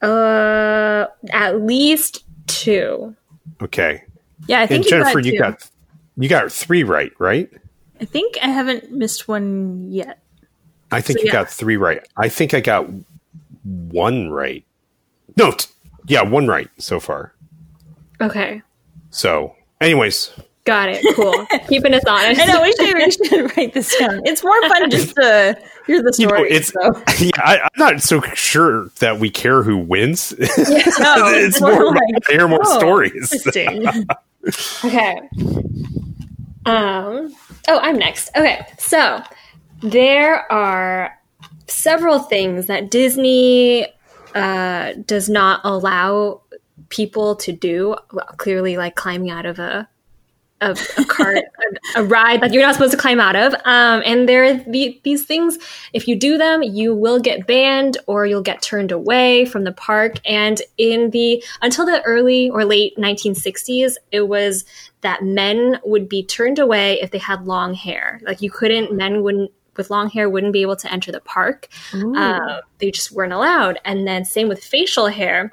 uh 0.03 1.07
at 1.33 1.63
least 1.63 2.25
two. 2.47 3.15
Okay. 3.63 4.03
Yeah, 4.49 4.61
I 4.61 4.67
think 4.67 4.83
And 4.85 4.91
Jennifer, 4.91 5.21
you 5.21 5.33
you 5.35 5.39
got, 5.39 5.61
two. 5.61 5.67
got 5.67 5.71
you 6.25 6.29
got 6.29 6.53
three 6.53 6.83
right, 6.83 7.13
right? 7.19 7.49
I 8.01 8.05
think 8.05 8.37
I 8.43 8.49
haven't 8.49 8.91
missed 8.91 9.29
one 9.29 9.91
yet. 9.93 10.19
I 10.91 11.01
think 11.01 11.21
So, 11.21 11.23
you 11.23 11.27
yeah. 11.29 11.33
got 11.33 11.51
three 11.51 11.77
right. 11.77 12.07
I 12.17 12.29
think 12.29 12.53
I 12.53 12.61
got 12.61 12.87
one 13.65 14.31
right. 14.31 14.65
No, 15.37 15.53
t- 15.53 15.71
yeah, 16.09 16.23
one 16.23 16.49
right 16.49 16.69
so 16.79 16.99
far. 16.99 17.33
Okay. 18.21 18.61
So, 19.11 19.55
anyways, 19.83 20.33
Got 20.65 20.91
it. 20.91 21.05
Cool. 21.17 21.45
Keeping 21.69 21.93
us 21.93 22.05
honest. 22.07 22.41
I 22.41 22.47
know 22.47 22.63
we 22.63 22.73
should, 22.73 22.95
we 22.95 23.11
should 23.11 23.57
write 23.57 23.75
this 23.75 23.97
down. 23.99 24.21
It's 24.25 24.45
more 24.45 24.69
fun 24.69 24.91
just 24.91 25.17
to 25.17 25.59
hear 25.89 26.01
the 26.03 26.15
you 26.17 26.27
know, 26.27 26.35
story. 26.35 26.51
it's 26.51 26.69
so. 26.69 27.03
yeah. 27.19 27.31
I, 27.39 27.59
I'm 27.63 27.71
not 27.77 28.01
so 28.01 28.21
sure 28.35 28.89
that 29.01 29.19
we 29.19 29.29
care 29.29 29.63
who 29.65 29.79
wins. 29.79 30.33
No, 30.39 31.29
it's 31.29 31.61
more 31.61 31.73
about 31.73 31.95
like, 31.95 32.25
to 32.25 32.33
hear 32.33 32.47
more 32.47 32.61
oh, 32.65 32.79
stories. 32.79 33.47
Okay. 34.85 35.21
Um. 36.65 37.35
Oh, 37.69 37.79
I'm 37.79 37.99
next. 37.99 38.31
Okay. 38.37 38.65
So 38.79 39.21
there 39.83 40.51
are 40.53 41.19
several 41.67 42.21
things 42.21 42.67
that 42.67 42.91
Disney 42.91 43.87
uh, 44.35 44.93
does 45.07 45.29
not 45.29 45.61
allow 45.65 46.42
people 46.93 47.37
to 47.37 47.53
do. 47.53 47.97
Well, 48.13 48.27
clearly, 48.37 48.77
like 48.77 48.95
climbing 48.95 49.31
out 49.31 49.47
of 49.47 49.59
a 49.59 49.89
of 50.61 50.79
a 50.97 51.05
cart, 51.05 51.39
a, 51.97 52.01
a 52.01 52.05
ride 52.05 52.41
that 52.41 52.53
you're 52.53 52.63
not 52.63 52.75
supposed 52.75 52.93
to 52.93 52.99
climb 52.99 53.19
out 53.19 53.35
of. 53.35 53.55
Um, 53.65 54.03
and 54.05 54.29
there 54.29 54.45
are 54.45 54.55
the, 54.55 55.01
these 55.03 55.25
things. 55.25 55.59
If 55.93 56.07
you 56.07 56.15
do 56.15 56.39
them, 56.39 56.63
you 56.63 56.95
will 56.95 57.19
get 57.19 57.47
banned 57.47 57.99
or 58.07 58.27
you'll 58.27 58.43
get 58.43 58.63
turned 58.63 58.93
away 58.93 59.45
from 59.45 59.65
the 59.65 59.73
park. 59.73 60.17
And 60.25 60.61
in 60.79 61.11
the 61.11 61.43
until 61.63 61.87
the 61.87 62.03
early 62.03 62.51
or 62.51 62.65
late 62.65 62.97
1960s, 62.97 63.97
it 64.13 64.29
was 64.29 64.65
that 65.01 65.25
men 65.25 65.81
would 65.85 66.09
be 66.09 66.23
turned 66.23 66.59
away 66.59 67.01
if 67.01 67.11
they 67.11 67.19
had 67.19 67.47
long 67.47 67.75
hair. 67.75 68.21
Like 68.23 68.41
you 68.41 68.51
couldn't, 68.51 68.95
men 68.95 69.23
wouldn't 69.23 69.51
with 69.77 69.91
long 69.91 70.11
hair 70.11 70.29
wouldn't 70.29 70.53
be 70.53 70.63
able 70.63 70.77
to 70.77 70.93
enter 70.93 71.11
the 71.11 71.21
park. 71.21 71.69
Uh, 71.95 72.61
they 72.79 72.91
just 72.91 73.11
weren't 73.11 73.33
allowed. 73.33 73.79
And 73.87 74.07
then 74.07 74.25
same 74.25 74.49
with 74.49 74.63
facial 74.63 75.07
hair. 75.07 75.51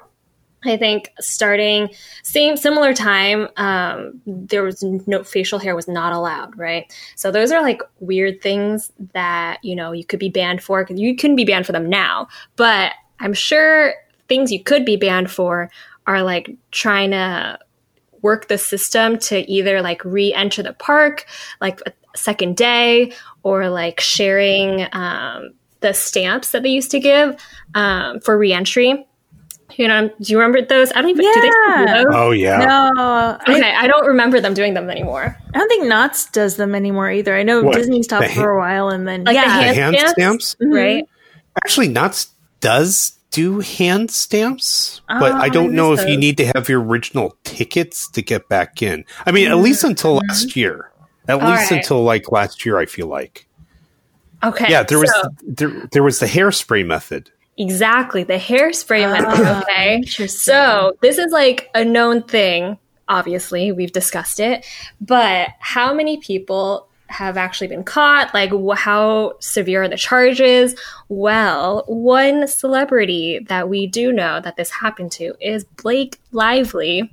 I 0.64 0.76
think 0.76 1.12
starting 1.20 1.90
same 2.22 2.56
similar 2.56 2.92
time, 2.92 3.48
um, 3.56 4.20
there 4.26 4.62
was 4.62 4.82
no 4.82 5.24
facial 5.24 5.58
hair 5.58 5.74
was 5.74 5.88
not 5.88 6.12
allowed, 6.12 6.56
right? 6.58 6.92
So 7.16 7.30
those 7.30 7.50
are 7.50 7.62
like 7.62 7.82
weird 8.00 8.42
things 8.42 8.92
that 9.14 9.58
you 9.62 9.74
know 9.74 9.92
you 9.92 10.04
could 10.04 10.20
be 10.20 10.28
banned 10.28 10.62
for. 10.62 10.86
You 10.88 11.16
couldn't 11.16 11.36
be 11.36 11.44
banned 11.44 11.66
for 11.66 11.72
them 11.72 11.88
now, 11.88 12.28
but 12.56 12.92
I'm 13.20 13.32
sure 13.32 13.94
things 14.28 14.52
you 14.52 14.62
could 14.62 14.84
be 14.84 14.96
banned 14.96 15.30
for 15.30 15.70
are 16.06 16.22
like 16.22 16.54
trying 16.70 17.12
to 17.12 17.58
work 18.22 18.48
the 18.48 18.58
system 18.58 19.18
to 19.18 19.50
either 19.50 19.80
like 19.80 20.04
re-enter 20.04 20.62
the 20.62 20.74
park 20.74 21.26
like 21.60 21.80
a 21.86 21.92
second 22.14 22.56
day 22.56 23.12
or 23.42 23.70
like 23.70 23.98
sharing 24.00 24.86
um, 24.92 25.52
the 25.80 25.94
stamps 25.94 26.50
that 26.50 26.62
they 26.62 26.68
used 26.68 26.90
to 26.90 27.00
give 27.00 27.34
um, 27.74 28.20
for 28.20 28.36
re-entry 28.36 29.06
you 29.76 29.86
know 29.88 30.08
do 30.08 30.32
you 30.32 30.38
remember 30.38 30.60
those 30.62 30.90
i 30.92 31.00
don't 31.00 31.10
even 31.10 31.24
do 31.24 31.32
they 31.32 31.32
still 31.32 31.42
do 31.42 31.82
Yeah. 31.82 31.94
those? 32.04 32.06
Oh 32.14 32.30
yeah. 32.30 32.58
No, 32.94 33.38
okay 33.48 33.74
i 33.74 33.86
don't 33.86 34.06
remember 34.06 34.40
them 34.40 34.54
doing 34.54 34.74
them 34.74 34.88
anymore 34.90 35.36
I 35.54 35.58
don't 35.58 35.68
think 35.68 35.86
Knott's 35.86 36.30
does 36.30 36.56
them 36.56 36.76
anymore 36.76 37.10
either. 37.10 37.36
I 37.36 37.42
know 37.42 37.62
What? 37.62 37.74
Disney 37.74 38.04
stopped 38.04 38.28
The 38.28 38.34
for 38.34 38.50
a 38.50 38.58
while 38.58 38.88
and 38.88 39.08
then 39.08 39.24
Like 39.24 39.34
the 39.34 39.42
yeah, 39.42 39.46
The 39.46 39.74
hand- 39.74 39.76
hand 39.76 39.96
stamps? 39.96 40.12
stamps. 40.12 40.56
Mm-hmm. 40.62 40.72
right 40.72 41.08
Actually, 41.64 41.88
Knott's 41.88 42.28
does 42.60 43.18
do 43.32 43.58
hand 43.60 44.10
stamps, 44.10 45.00
but 45.08 45.32
Oh, 45.32 45.36
I 45.36 45.48
don't 45.48 45.70
I 45.70 45.74
know 45.74 45.92
if 45.92 45.98
missed 45.98 46.08
you 46.10 46.16
need 46.16 46.36
to 46.38 46.46
have 46.54 46.68
your 46.68 46.80
original 46.82 47.36
tickets 47.44 48.08
to 48.10 48.22
get 48.22 48.48
back 48.48 48.80
in. 48.82 49.04
I 49.26 49.32
mean, 49.32 49.48
at 49.48 49.56
least 49.58 49.80
mm-hmm. 49.80 49.90
until 49.90 50.14
last 50.16 50.48
mm-hmm. 50.50 50.58
year. 50.60 50.90
At 51.28 51.40
All 51.40 51.50
least 51.50 51.70
right. 51.70 51.78
until 51.78 52.02
like 52.04 52.30
last 52.32 52.64
year, 52.64 52.78
I 52.78 52.86
feel 52.86 53.06
like. 53.08 53.46
okay 54.44 54.66
Yeah, 54.68 54.82
there 54.84 54.98
was 55.00 55.12
so- 55.12 55.28
there, 55.42 55.88
there 55.92 56.02
was 56.04 56.20
the 56.20 56.26
hairspray 56.26 56.86
method. 56.86 57.30
Exactly 57.60 58.24
the 58.24 58.38
hairspray 58.38 59.06
Ah, 59.06 59.12
method 59.12 59.62
okay. 59.62 60.02
So 60.26 60.92
this 61.02 61.18
is 61.18 61.30
like 61.32 61.70
a 61.74 61.84
known 61.84 62.22
thing. 62.22 62.78
Obviously, 63.08 63.72
we've 63.72 63.92
discussed 63.92 64.40
it, 64.40 64.64
but 65.00 65.48
how 65.58 65.92
many 65.92 66.18
people 66.18 66.88
have 67.08 67.36
actually 67.36 67.66
been 67.66 67.82
caught? 67.82 68.32
Like, 68.32 68.50
wh- 68.50 68.78
how 68.78 69.34
severe 69.40 69.82
are 69.82 69.88
the 69.88 69.96
charges? 69.96 70.76
Well, 71.08 71.84
one 71.88 72.46
celebrity 72.46 73.40
that 73.48 73.68
we 73.68 73.88
do 73.88 74.12
know 74.12 74.40
that 74.40 74.56
this 74.56 74.70
happened 74.70 75.10
to 75.12 75.34
is 75.40 75.64
Blake 75.64 76.20
Lively. 76.30 77.10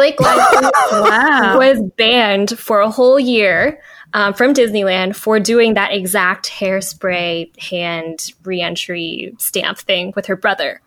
Blake 0.00 0.18
Lively 0.18 0.70
Wow. 0.92 1.58
was 1.58 1.82
banned 1.98 2.58
for 2.58 2.80
a 2.80 2.88
whole 2.90 3.20
year 3.20 3.82
um, 4.14 4.32
from 4.32 4.54
Disneyland 4.54 5.14
for 5.14 5.38
doing 5.38 5.74
that 5.74 5.92
exact 5.92 6.48
hairspray 6.48 7.54
hand 7.60 8.32
reentry 8.42 9.34
stamp 9.36 9.76
thing 9.76 10.14
with 10.16 10.24
her 10.24 10.36
brother. 10.36 10.80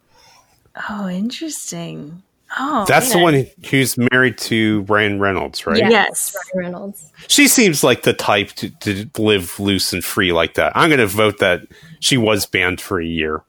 Oh, 0.90 1.08
interesting. 1.08 2.24
Oh, 2.58 2.86
That's 2.88 3.14
the 3.14 3.20
one 3.20 3.46
who's 3.70 4.00
married 4.12 4.40
to 4.40 4.82
Ryan 4.88 5.20
Reynolds, 5.20 5.68
right? 5.68 5.78
Yes. 5.78 6.36
Ryan 6.56 6.66
Reynolds. 6.66 7.12
She 7.28 7.48
seems 7.48 7.84
like 7.84 8.02
the 8.02 8.14
type 8.14 8.50
to, 8.54 8.70
to 8.70 9.08
live 9.20 9.60
loose 9.60 9.94
and 9.94 10.04
free 10.04 10.34
like 10.34 10.56
that. 10.56 10.72
I'm 10.76 10.90
going 10.90 11.00
to 11.00 11.06
vote 11.06 11.38
that 11.38 11.62
she 12.00 12.18
was 12.18 12.48
banned 12.48 12.82
for 12.82 13.00
a 13.00 13.06
year. 13.06 13.44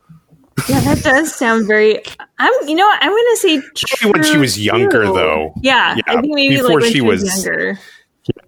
Yeah, 0.68 0.80
that 0.80 1.02
does 1.02 1.34
sound 1.34 1.66
very. 1.66 2.00
I'm. 2.38 2.52
You 2.68 2.74
know, 2.76 2.84
what? 2.86 3.02
I'm 3.02 3.10
going 3.10 3.24
to 3.32 3.36
say 3.36 3.56
Maybe 4.04 4.12
when 4.12 4.22
she 4.24 4.38
was 4.38 4.58
younger, 4.58 5.04
too. 5.06 5.12
though. 5.12 5.52
Yeah, 5.62 5.96
Yeah, 5.96 6.02
I 6.06 6.20
think 6.20 6.34
maybe 6.34 6.56
before 6.56 6.70
like 6.74 6.80
when 6.82 6.88
she 6.90 6.94
she 6.94 7.00
was, 7.00 7.22
was- 7.22 7.44
younger. 7.44 7.78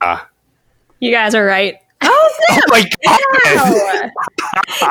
Yeah, 0.03 0.21
You 1.01 1.11
guys 1.11 1.35
are 1.35 1.45
right. 1.45 1.77
Oh, 2.03 2.33
Oh 2.51 2.61
my 2.69 2.83
god! 3.05 4.11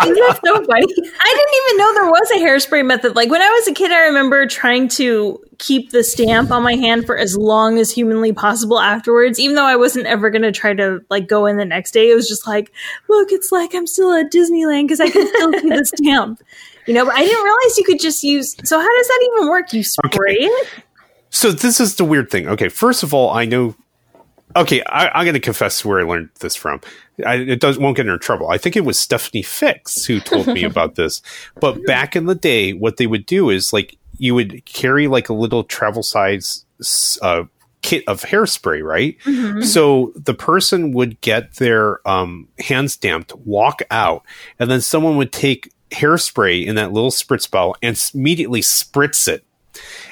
Isn't 0.03 0.15
that 0.15 0.39
so 0.43 0.63
funny? 0.65 0.85
I 1.19 1.33
didn't 1.35 1.55
even 1.63 1.77
know 1.77 1.93
there 1.93 2.05
was 2.05 2.31
a 2.31 2.35
hairspray 2.35 2.85
method. 2.85 3.15
Like 3.15 3.29
when 3.29 3.41
I 3.41 3.49
was 3.49 3.67
a 3.67 3.73
kid, 3.73 3.91
I 3.91 4.01
remember 4.01 4.45
trying 4.47 4.87
to 4.89 5.39
keep 5.57 5.91
the 5.91 6.03
stamp 6.03 6.51
on 6.51 6.63
my 6.63 6.75
hand 6.75 7.05
for 7.05 7.17
as 7.17 7.37
long 7.37 7.77
as 7.77 7.91
humanly 7.91 8.33
possible 8.33 8.79
afterwards, 8.79 9.39
even 9.39 9.55
though 9.55 9.65
I 9.65 9.75
wasn't 9.75 10.05
ever 10.07 10.29
going 10.29 10.41
to 10.41 10.51
try 10.51 10.73
to 10.73 10.99
like 11.09 11.27
go 11.27 11.45
in 11.45 11.57
the 11.57 11.65
next 11.65 11.91
day. 11.91 12.09
It 12.09 12.15
was 12.15 12.27
just 12.27 12.47
like, 12.47 12.71
look, 13.07 13.31
it's 13.31 13.51
like 13.51 13.73
I'm 13.75 13.87
still 13.87 14.11
at 14.13 14.31
Disneyland 14.31 14.83
because 14.83 14.99
I 14.99 15.09
can 15.09 15.27
still 15.27 15.53
see 15.53 15.69
the 15.69 15.85
stamp. 15.97 16.41
You 16.87 16.93
know, 16.93 17.05
but 17.05 17.15
I 17.15 17.23
didn't 17.23 17.43
realize 17.43 17.77
you 17.77 17.83
could 17.83 17.99
just 17.99 18.23
use. 18.23 18.55
So 18.63 18.79
how 18.79 18.97
does 18.97 19.07
that 19.07 19.29
even 19.33 19.49
work? 19.49 19.73
You 19.73 19.83
spray 19.83 20.35
it? 20.39 20.69
So 21.29 21.51
this 21.51 21.79
is 21.79 21.95
the 21.95 22.05
weird 22.05 22.29
thing. 22.29 22.47
Okay, 22.47 22.69
first 22.69 23.03
of 23.03 23.13
all, 23.13 23.31
I 23.31 23.45
know. 23.45 23.75
Okay, 24.55 24.81
I, 24.83 25.09
I'm 25.09 25.25
going 25.25 25.33
to 25.33 25.39
confess 25.39 25.83
where 25.83 25.99
I 25.99 26.03
learned 26.03 26.29
this 26.39 26.55
from. 26.55 26.81
I, 27.25 27.35
it 27.35 27.59
does 27.59 27.77
won't 27.77 27.97
get 27.97 28.05
her 28.05 28.13
in 28.13 28.19
trouble. 28.19 28.49
I 28.49 28.57
think 28.57 28.75
it 28.75 28.85
was 28.85 28.99
Stephanie 28.99 29.41
Fix 29.41 30.05
who 30.05 30.19
told 30.19 30.47
me 30.47 30.63
about 30.65 30.95
this. 30.95 31.21
But 31.59 31.85
back 31.85 32.15
in 32.15 32.25
the 32.25 32.35
day, 32.35 32.73
what 32.73 32.97
they 32.97 33.07
would 33.07 33.25
do 33.25 33.49
is 33.49 33.73
like 33.73 33.97
you 34.17 34.35
would 34.35 34.65
carry 34.65 35.07
like 35.07 35.29
a 35.29 35.33
little 35.33 35.63
travel 35.63 36.03
size 36.03 36.65
uh, 37.21 37.43
kit 37.81 38.03
of 38.07 38.21
hairspray, 38.23 38.83
right? 38.83 39.17
Mm-hmm. 39.25 39.61
So 39.61 40.11
the 40.15 40.33
person 40.33 40.91
would 40.93 41.21
get 41.21 41.55
their 41.55 42.05
um, 42.07 42.47
hand 42.59 42.91
stamped, 42.91 43.35
walk 43.35 43.81
out, 43.91 44.25
and 44.59 44.71
then 44.71 44.81
someone 44.81 45.17
would 45.17 45.31
take 45.31 45.71
hairspray 45.91 46.65
in 46.65 46.75
that 46.75 46.91
little 46.91 47.11
spritz 47.11 47.49
bottle 47.49 47.75
and 47.81 48.01
immediately 48.13 48.61
spritz 48.61 49.27
it. 49.27 49.45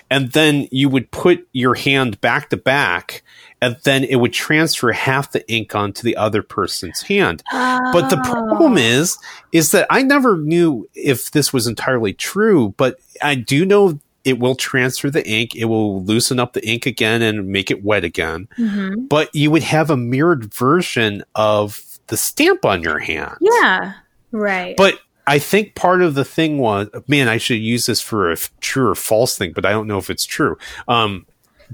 And 0.09 0.31
then 0.33 0.67
you 0.71 0.89
would 0.89 1.09
put 1.11 1.47
your 1.53 1.73
hand 1.73 2.21
back 2.21 2.49
to 2.51 2.57
back, 2.57 3.23
and 3.63 3.77
then 3.83 4.03
it 4.03 4.17
would 4.17 4.33
transfer 4.33 4.91
half 4.91 5.31
the 5.31 5.49
ink 5.49 5.73
onto 5.73 6.03
the 6.03 6.17
other 6.17 6.43
person's 6.43 7.01
hand. 7.03 7.41
But 7.49 8.09
the 8.09 8.17
problem 8.17 8.77
is, 8.77 9.17
is 9.53 9.71
that 9.71 9.87
I 9.89 10.03
never 10.03 10.35
knew 10.35 10.89
if 10.93 11.31
this 11.31 11.53
was 11.53 11.65
entirely 11.65 12.11
true, 12.11 12.73
but 12.75 12.99
I 13.21 13.35
do 13.35 13.65
know 13.65 13.99
it 14.25 14.37
will 14.37 14.55
transfer 14.55 15.09
the 15.09 15.25
ink. 15.25 15.55
It 15.55 15.65
will 15.65 16.03
loosen 16.03 16.39
up 16.39 16.51
the 16.51 16.67
ink 16.67 16.85
again 16.85 17.21
and 17.21 17.47
make 17.47 17.71
it 17.71 17.83
wet 17.83 18.03
again. 18.03 18.49
Mhm. 18.57 19.07
But 19.07 19.33
you 19.33 19.49
would 19.51 19.63
have 19.63 19.89
a 19.89 19.97
mirrored 19.97 20.53
version 20.53 21.23
of 21.33 21.81
the 22.07 22.17
stamp 22.17 22.65
on 22.65 22.83
your 22.83 22.99
hand. 22.99 23.37
Yeah. 23.39 23.93
Right. 24.33 24.75
But 24.75 24.99
I 25.25 25.39
think 25.39 25.75
part 25.75 26.01
of 26.01 26.15
the 26.15 26.25
thing 26.25 26.57
was, 26.57 26.89
man, 27.07 27.29
I 27.29 27.37
should 27.37 27.59
use 27.59 27.85
this 27.85 28.01
for 28.01 28.29
a 28.29 28.37
true 28.59 28.89
or 28.89 28.95
false 28.95 29.37
thing, 29.37 29.53
but 29.55 29.65
I 29.65 29.71
don't 29.71 29.87
know 29.87 29.99
if 29.99 30.09
it's 30.09 30.25
true. 30.25 30.57
Um, 30.89 31.25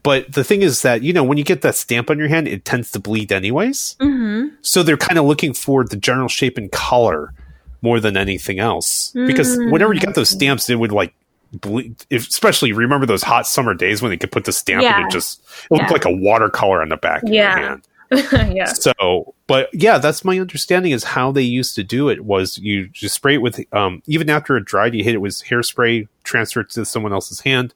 but 0.04 0.32
the 0.32 0.44
thing 0.44 0.62
is 0.62 0.82
that, 0.84 1.02
you 1.04 1.14
know, 1.14 1.24
when 1.24 1.38
you 1.38 1.44
get 1.44 1.62
that 1.62 1.76
stamp 1.76 2.10
on 2.10 2.18
your 2.20 2.28
hand, 2.28 2.48
it 2.48 2.66
tends 2.66 2.92
to 2.92 3.00
bleed 3.00 3.32
anyways. 3.32 3.96
hmm 4.00 4.48
So 4.62 4.84
they're 4.84 4.98
kind 4.98 5.18
of 5.20 5.26
looking 5.26 5.54
for 5.54 5.84
the 5.84 5.96
general 5.98 6.28
shape 6.30 6.58
and 6.58 6.72
color 6.72 7.34
more 7.82 8.00
than 8.00 8.18
anything 8.18 8.60
else. 8.60 9.12
Because 9.14 9.58
whenever 9.58 9.94
you 9.94 10.02
got 10.02 10.16
those 10.16 10.30
stamps, 10.30 10.70
it 10.70 10.76
would 10.76 10.92
like 10.92 11.14
bleed. 11.54 11.96
If, 12.10 12.28
especially 12.28 12.72
remember 12.74 13.06
those 13.06 13.24
hot 13.24 13.48
summer 13.48 13.74
days 13.74 14.02
when 14.02 14.12
they 14.12 14.18
could 14.18 14.32
put 14.32 14.46
the 14.46 14.52
stamp 14.52 14.84
and 14.84 15.06
it 15.06 15.12
just 15.12 15.42
it 15.66 15.72
looked 15.72 15.84
Yeah. 15.86 15.92
like 15.94 16.06
a 16.06 16.12
watercolor 16.12 16.82
on 16.82 16.90
the 16.90 16.98
back 16.98 17.24
of 17.24 17.30
Yeah. 17.30 17.58
your 17.60 17.68
hand. 17.70 17.86
yeah. 18.56 18.66
So, 18.66 19.34
but 19.48 19.70
yeah, 19.72 19.98
that's 20.00 20.26
my 20.26 20.40
understanding 20.40 20.92
is 20.92 21.04
how 21.04 21.32
they 21.32 21.44
used 21.44 21.76
to 21.76 21.84
do 21.84 22.10
it 22.10 22.26
was 22.26 22.58
you 22.58 22.88
just 22.88 23.16
spray 23.16 23.36
it 23.36 23.42
with, 23.42 23.64
um, 23.74 24.02
even 24.08 24.30
after 24.32 24.58
it 24.58 24.66
dried, 24.66 24.96
you 24.96 25.04
hit 25.04 25.14
it 25.14 25.20
with 25.20 25.34
hairspray, 25.36 26.08
transfer 26.24 26.62
it 26.62 26.70
to 26.72 26.86
someone 26.86 27.14
else's 27.14 27.42
hand. 27.42 27.74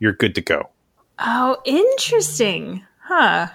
You're 0.00 0.14
good 0.14 0.34
to 0.36 0.40
go. 0.40 0.70
Oh, 1.18 1.56
interesting. 1.64 2.84
Huh. 3.02 3.48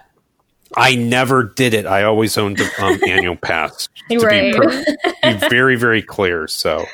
I 0.76 0.96
never 0.96 1.44
did 1.44 1.74
it. 1.74 1.86
I 1.86 2.04
always 2.04 2.38
owned 2.38 2.58
the 2.58 2.70
um, 2.84 3.00
annual 3.08 3.36
pass. 3.36 3.90
To 4.10 4.18
Right. 4.20 4.54
be, 4.54 4.60
per- 4.60 4.86
be 5.24 5.34
very, 5.50 5.76
very 5.76 6.02
clear. 6.02 6.48
So, 6.48 6.86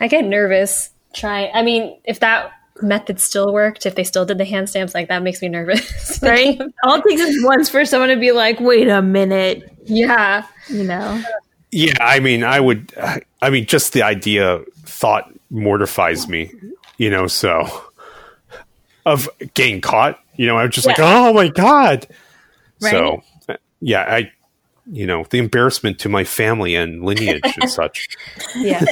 I 0.00 0.08
get 0.08 0.24
nervous. 0.24 0.90
trying. 1.14 1.50
I 1.54 1.62
mean, 1.62 1.98
if 2.04 2.20
that 2.20 2.52
method 2.80 3.20
still 3.20 3.52
worked, 3.52 3.84
if 3.86 3.94
they 3.96 4.04
still 4.04 4.24
did 4.24 4.38
the 4.38 4.44
hand 4.44 4.70
stamps, 4.70 4.94
like 4.94 5.08
that 5.08 5.22
makes 5.22 5.42
me 5.42 5.48
nervous. 5.48 6.20
Right? 6.22 6.60
All 6.84 6.96
it 6.96 7.04
takes 7.08 7.20
is 7.22 7.44
once 7.44 7.68
for 7.68 7.84
someone 7.84 8.08
to 8.08 8.16
be 8.16 8.32
like, 8.32 8.58
wait 8.60 8.88
a 8.88 9.02
minute, 9.02 9.70
yeah. 9.84 10.46
you 10.68 10.84
know? 10.84 11.22
yeah, 11.70 11.92
I 12.00 12.18
mean, 12.20 12.42
I 12.44 12.58
would, 12.60 12.92
I 13.42 13.50
mean, 13.50 13.66
just 13.66 13.92
the 13.92 14.02
idea, 14.02 14.60
thought 14.84 15.32
mortifies 15.50 16.28
me, 16.28 16.50
you 16.96 17.10
know, 17.10 17.26
so 17.26 17.68
of 19.12 19.28
getting 19.54 19.80
caught, 19.80 20.18
you 20.36 20.46
know, 20.46 20.56
I 20.56 20.64
was 20.64 20.74
just 20.74 20.86
like, 20.86 20.98
oh 20.98 21.32
my 21.32 21.48
God. 21.48 22.06
So, 22.78 23.22
yeah, 23.80 24.02
I, 24.02 24.30
you 24.90 25.06
know, 25.06 25.24
the 25.30 25.38
embarrassment 25.38 25.98
to 26.00 26.08
my 26.08 26.24
family 26.24 26.74
and 26.74 27.02
lineage 27.04 27.42
and 27.60 27.70
such. 27.70 28.08
Yeah. 28.56 28.84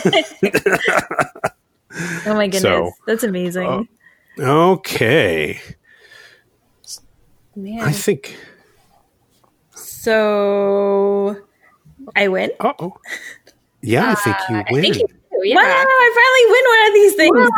oh 2.26 2.34
my 2.34 2.46
goodness. 2.46 2.62
So, 2.62 2.92
That's 3.06 3.24
amazing. 3.24 3.66
uh, 3.66 3.82
Okay. 4.38 5.60
Man. 7.54 7.80
I 7.80 7.92
think, 7.92 8.36
so 9.74 11.40
I 12.14 12.28
win. 12.28 12.50
uh 12.60 12.72
oh. 12.78 12.96
Yeah, 13.82 14.10
I 14.10 14.14
think 14.14 14.36
you 14.50 14.64
win. 14.70 14.82
Thank 14.82 14.96
you. 14.96 15.08
Yeah. 15.48 15.56
Wow, 15.56 15.62
I 15.64 16.10
finally 16.18 16.46
win 16.52 16.64
one 16.74 16.86
of 16.86 16.94
these 16.94 17.14
things. 17.14 17.50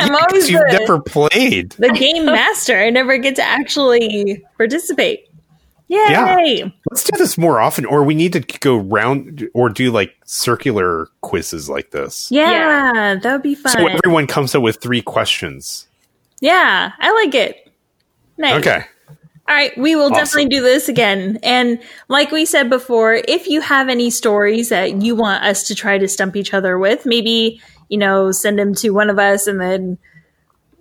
I'm 0.00 0.16
always 0.16 0.50
You've 0.50 0.60
the, 0.70 0.78
never 0.78 1.00
played. 1.00 1.70
the 1.72 1.90
game 1.90 2.26
master. 2.26 2.78
I 2.78 2.90
never 2.90 3.18
get 3.18 3.36
to 3.36 3.42
actually 3.42 4.44
participate. 4.56 5.26
Yay! 5.88 5.98
Yeah. 6.08 6.68
Let's 6.90 7.02
do 7.02 7.16
this 7.18 7.36
more 7.36 7.60
often, 7.60 7.84
or 7.84 8.04
we 8.04 8.14
need 8.14 8.32
to 8.34 8.40
go 8.60 8.76
round 8.76 9.48
or 9.54 9.68
do 9.68 9.90
like 9.90 10.14
circular 10.24 11.08
quizzes 11.22 11.68
like 11.68 11.90
this. 11.90 12.30
Yeah, 12.30 13.16
that 13.20 13.32
would 13.32 13.42
be 13.42 13.56
fun. 13.56 13.72
So 13.72 13.86
everyone 13.88 14.28
comes 14.28 14.54
up 14.54 14.62
with 14.62 14.80
three 14.80 15.02
questions. 15.02 15.88
yeah, 16.40 16.92
I 16.98 17.12
like 17.24 17.34
it. 17.34 17.72
Nice. 18.38 18.54
Okay. 18.60 18.84
All 19.50 19.56
right, 19.56 19.76
we 19.76 19.96
will 19.96 20.04
Awesome. 20.04 20.14
definitely 20.14 20.48
do 20.48 20.62
this 20.62 20.88
again. 20.88 21.40
And 21.42 21.82
like 22.06 22.30
we 22.30 22.44
said 22.46 22.70
before, 22.70 23.14
if 23.14 23.48
you 23.48 23.60
have 23.60 23.88
any 23.88 24.08
stories 24.08 24.68
that 24.68 25.02
you 25.02 25.16
want 25.16 25.42
us 25.42 25.64
to 25.64 25.74
try 25.74 25.98
to 25.98 26.06
stump 26.06 26.36
each 26.36 26.54
other 26.54 26.78
with, 26.78 27.04
maybe, 27.04 27.60
you 27.88 27.98
know, 27.98 28.30
send 28.30 28.60
them 28.60 28.76
to 28.76 28.90
one 28.90 29.10
of 29.10 29.18
us 29.18 29.48
and 29.48 29.60
then 29.60 29.98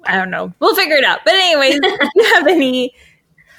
I 0.04 0.18
don't 0.18 0.30
know. 0.30 0.54
We'll 0.60 0.76
figure 0.76 0.98
it 0.98 1.04
out. 1.04 1.22
But 1.26 1.34
anyways, 1.34 1.80
if 1.84 2.10
you 2.16 2.24
have 2.36 2.46
any 2.46 2.94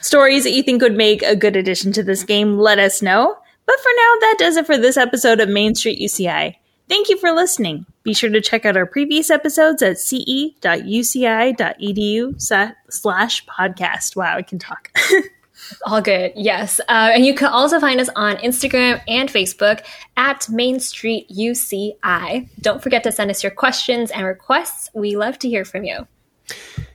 stories 0.00 0.44
that 0.44 0.52
you 0.52 0.62
think 0.62 0.80
would 0.80 0.96
make 0.96 1.22
a 1.22 1.34
good 1.34 1.56
addition 1.56 1.90
to 1.94 2.04
this 2.04 2.22
game, 2.22 2.56
let 2.56 2.78
us 2.78 3.02
know. 3.02 3.36
But 3.66 3.80
for 3.80 3.90
now, 3.96 4.14
that 4.20 4.36
does 4.38 4.56
it 4.56 4.66
for 4.66 4.78
this 4.78 4.96
episode 4.96 5.40
of 5.40 5.48
Main 5.48 5.74
Street 5.74 6.00
UCI. 6.00 6.54
Thank 6.90 7.08
you 7.08 7.16
for 7.18 7.30
listening. 7.30 7.86
Be 8.02 8.12
sure 8.12 8.30
to 8.30 8.40
check 8.40 8.66
out 8.66 8.76
our 8.76 8.84
previous 8.84 9.30
episodes 9.30 9.80
at 9.80 10.00
ce.uci.edu 10.00 10.52
slash 12.90 13.46
podcast. 13.46 14.16
Wow, 14.16 14.36
I 14.36 14.42
can 14.42 14.58
talk. 14.58 14.90
All 15.86 16.02
good. 16.02 16.32
Yes. 16.34 16.80
Uh, 16.80 17.12
and 17.14 17.24
you 17.24 17.32
can 17.32 17.46
also 17.46 17.78
find 17.78 18.00
us 18.00 18.08
on 18.16 18.38
Instagram 18.38 19.00
and 19.06 19.28
Facebook 19.28 19.84
at 20.16 20.48
Main 20.48 20.80
Street 20.80 21.28
UCI. 21.30 22.48
Don't 22.60 22.82
forget 22.82 23.04
to 23.04 23.12
send 23.12 23.30
us 23.30 23.44
your 23.44 23.52
questions 23.52 24.10
and 24.10 24.26
requests. 24.26 24.90
We 24.92 25.16
love 25.16 25.38
to 25.38 25.48
hear 25.48 25.64
from 25.64 25.84
you. 25.84 26.08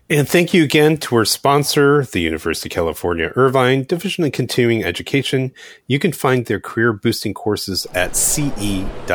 And 0.08 0.30
thank 0.30 0.54
you 0.54 0.64
again 0.64 0.98
to 0.98 1.16
our 1.16 1.26
sponsor, 1.26 2.06
the 2.06 2.22
University 2.22 2.70
of 2.70 2.74
California 2.74 3.32
Irvine 3.36 3.86
Division 3.86 4.24
of 4.24 4.34
Continuing 4.34 4.84
Education. 4.84 5.52
You 5.88 5.98
can 5.98 6.12
find 6.12 6.46
their 6.46 6.60
career 6.60 6.94
boosting 6.94 7.34
courses 7.34 7.88
at 7.96 8.16
ce.uci.edu. 8.16 9.10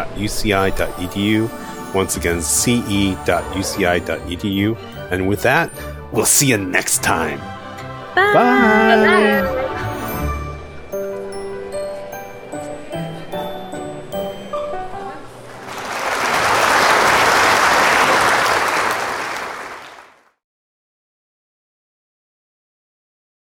Once 1.94 2.16
again, 2.16 2.42
ce.uci.edu. 2.42 3.16
And 5.12 5.28
with 5.28 5.42
that, 5.42 5.70
we'll 6.12 6.24
see 6.24 6.48
you 6.48 6.58
next 6.58 7.04
time. 7.04 7.38
Bye. 8.16 8.32
Bye. 8.32 9.42
Bye. 9.44 9.66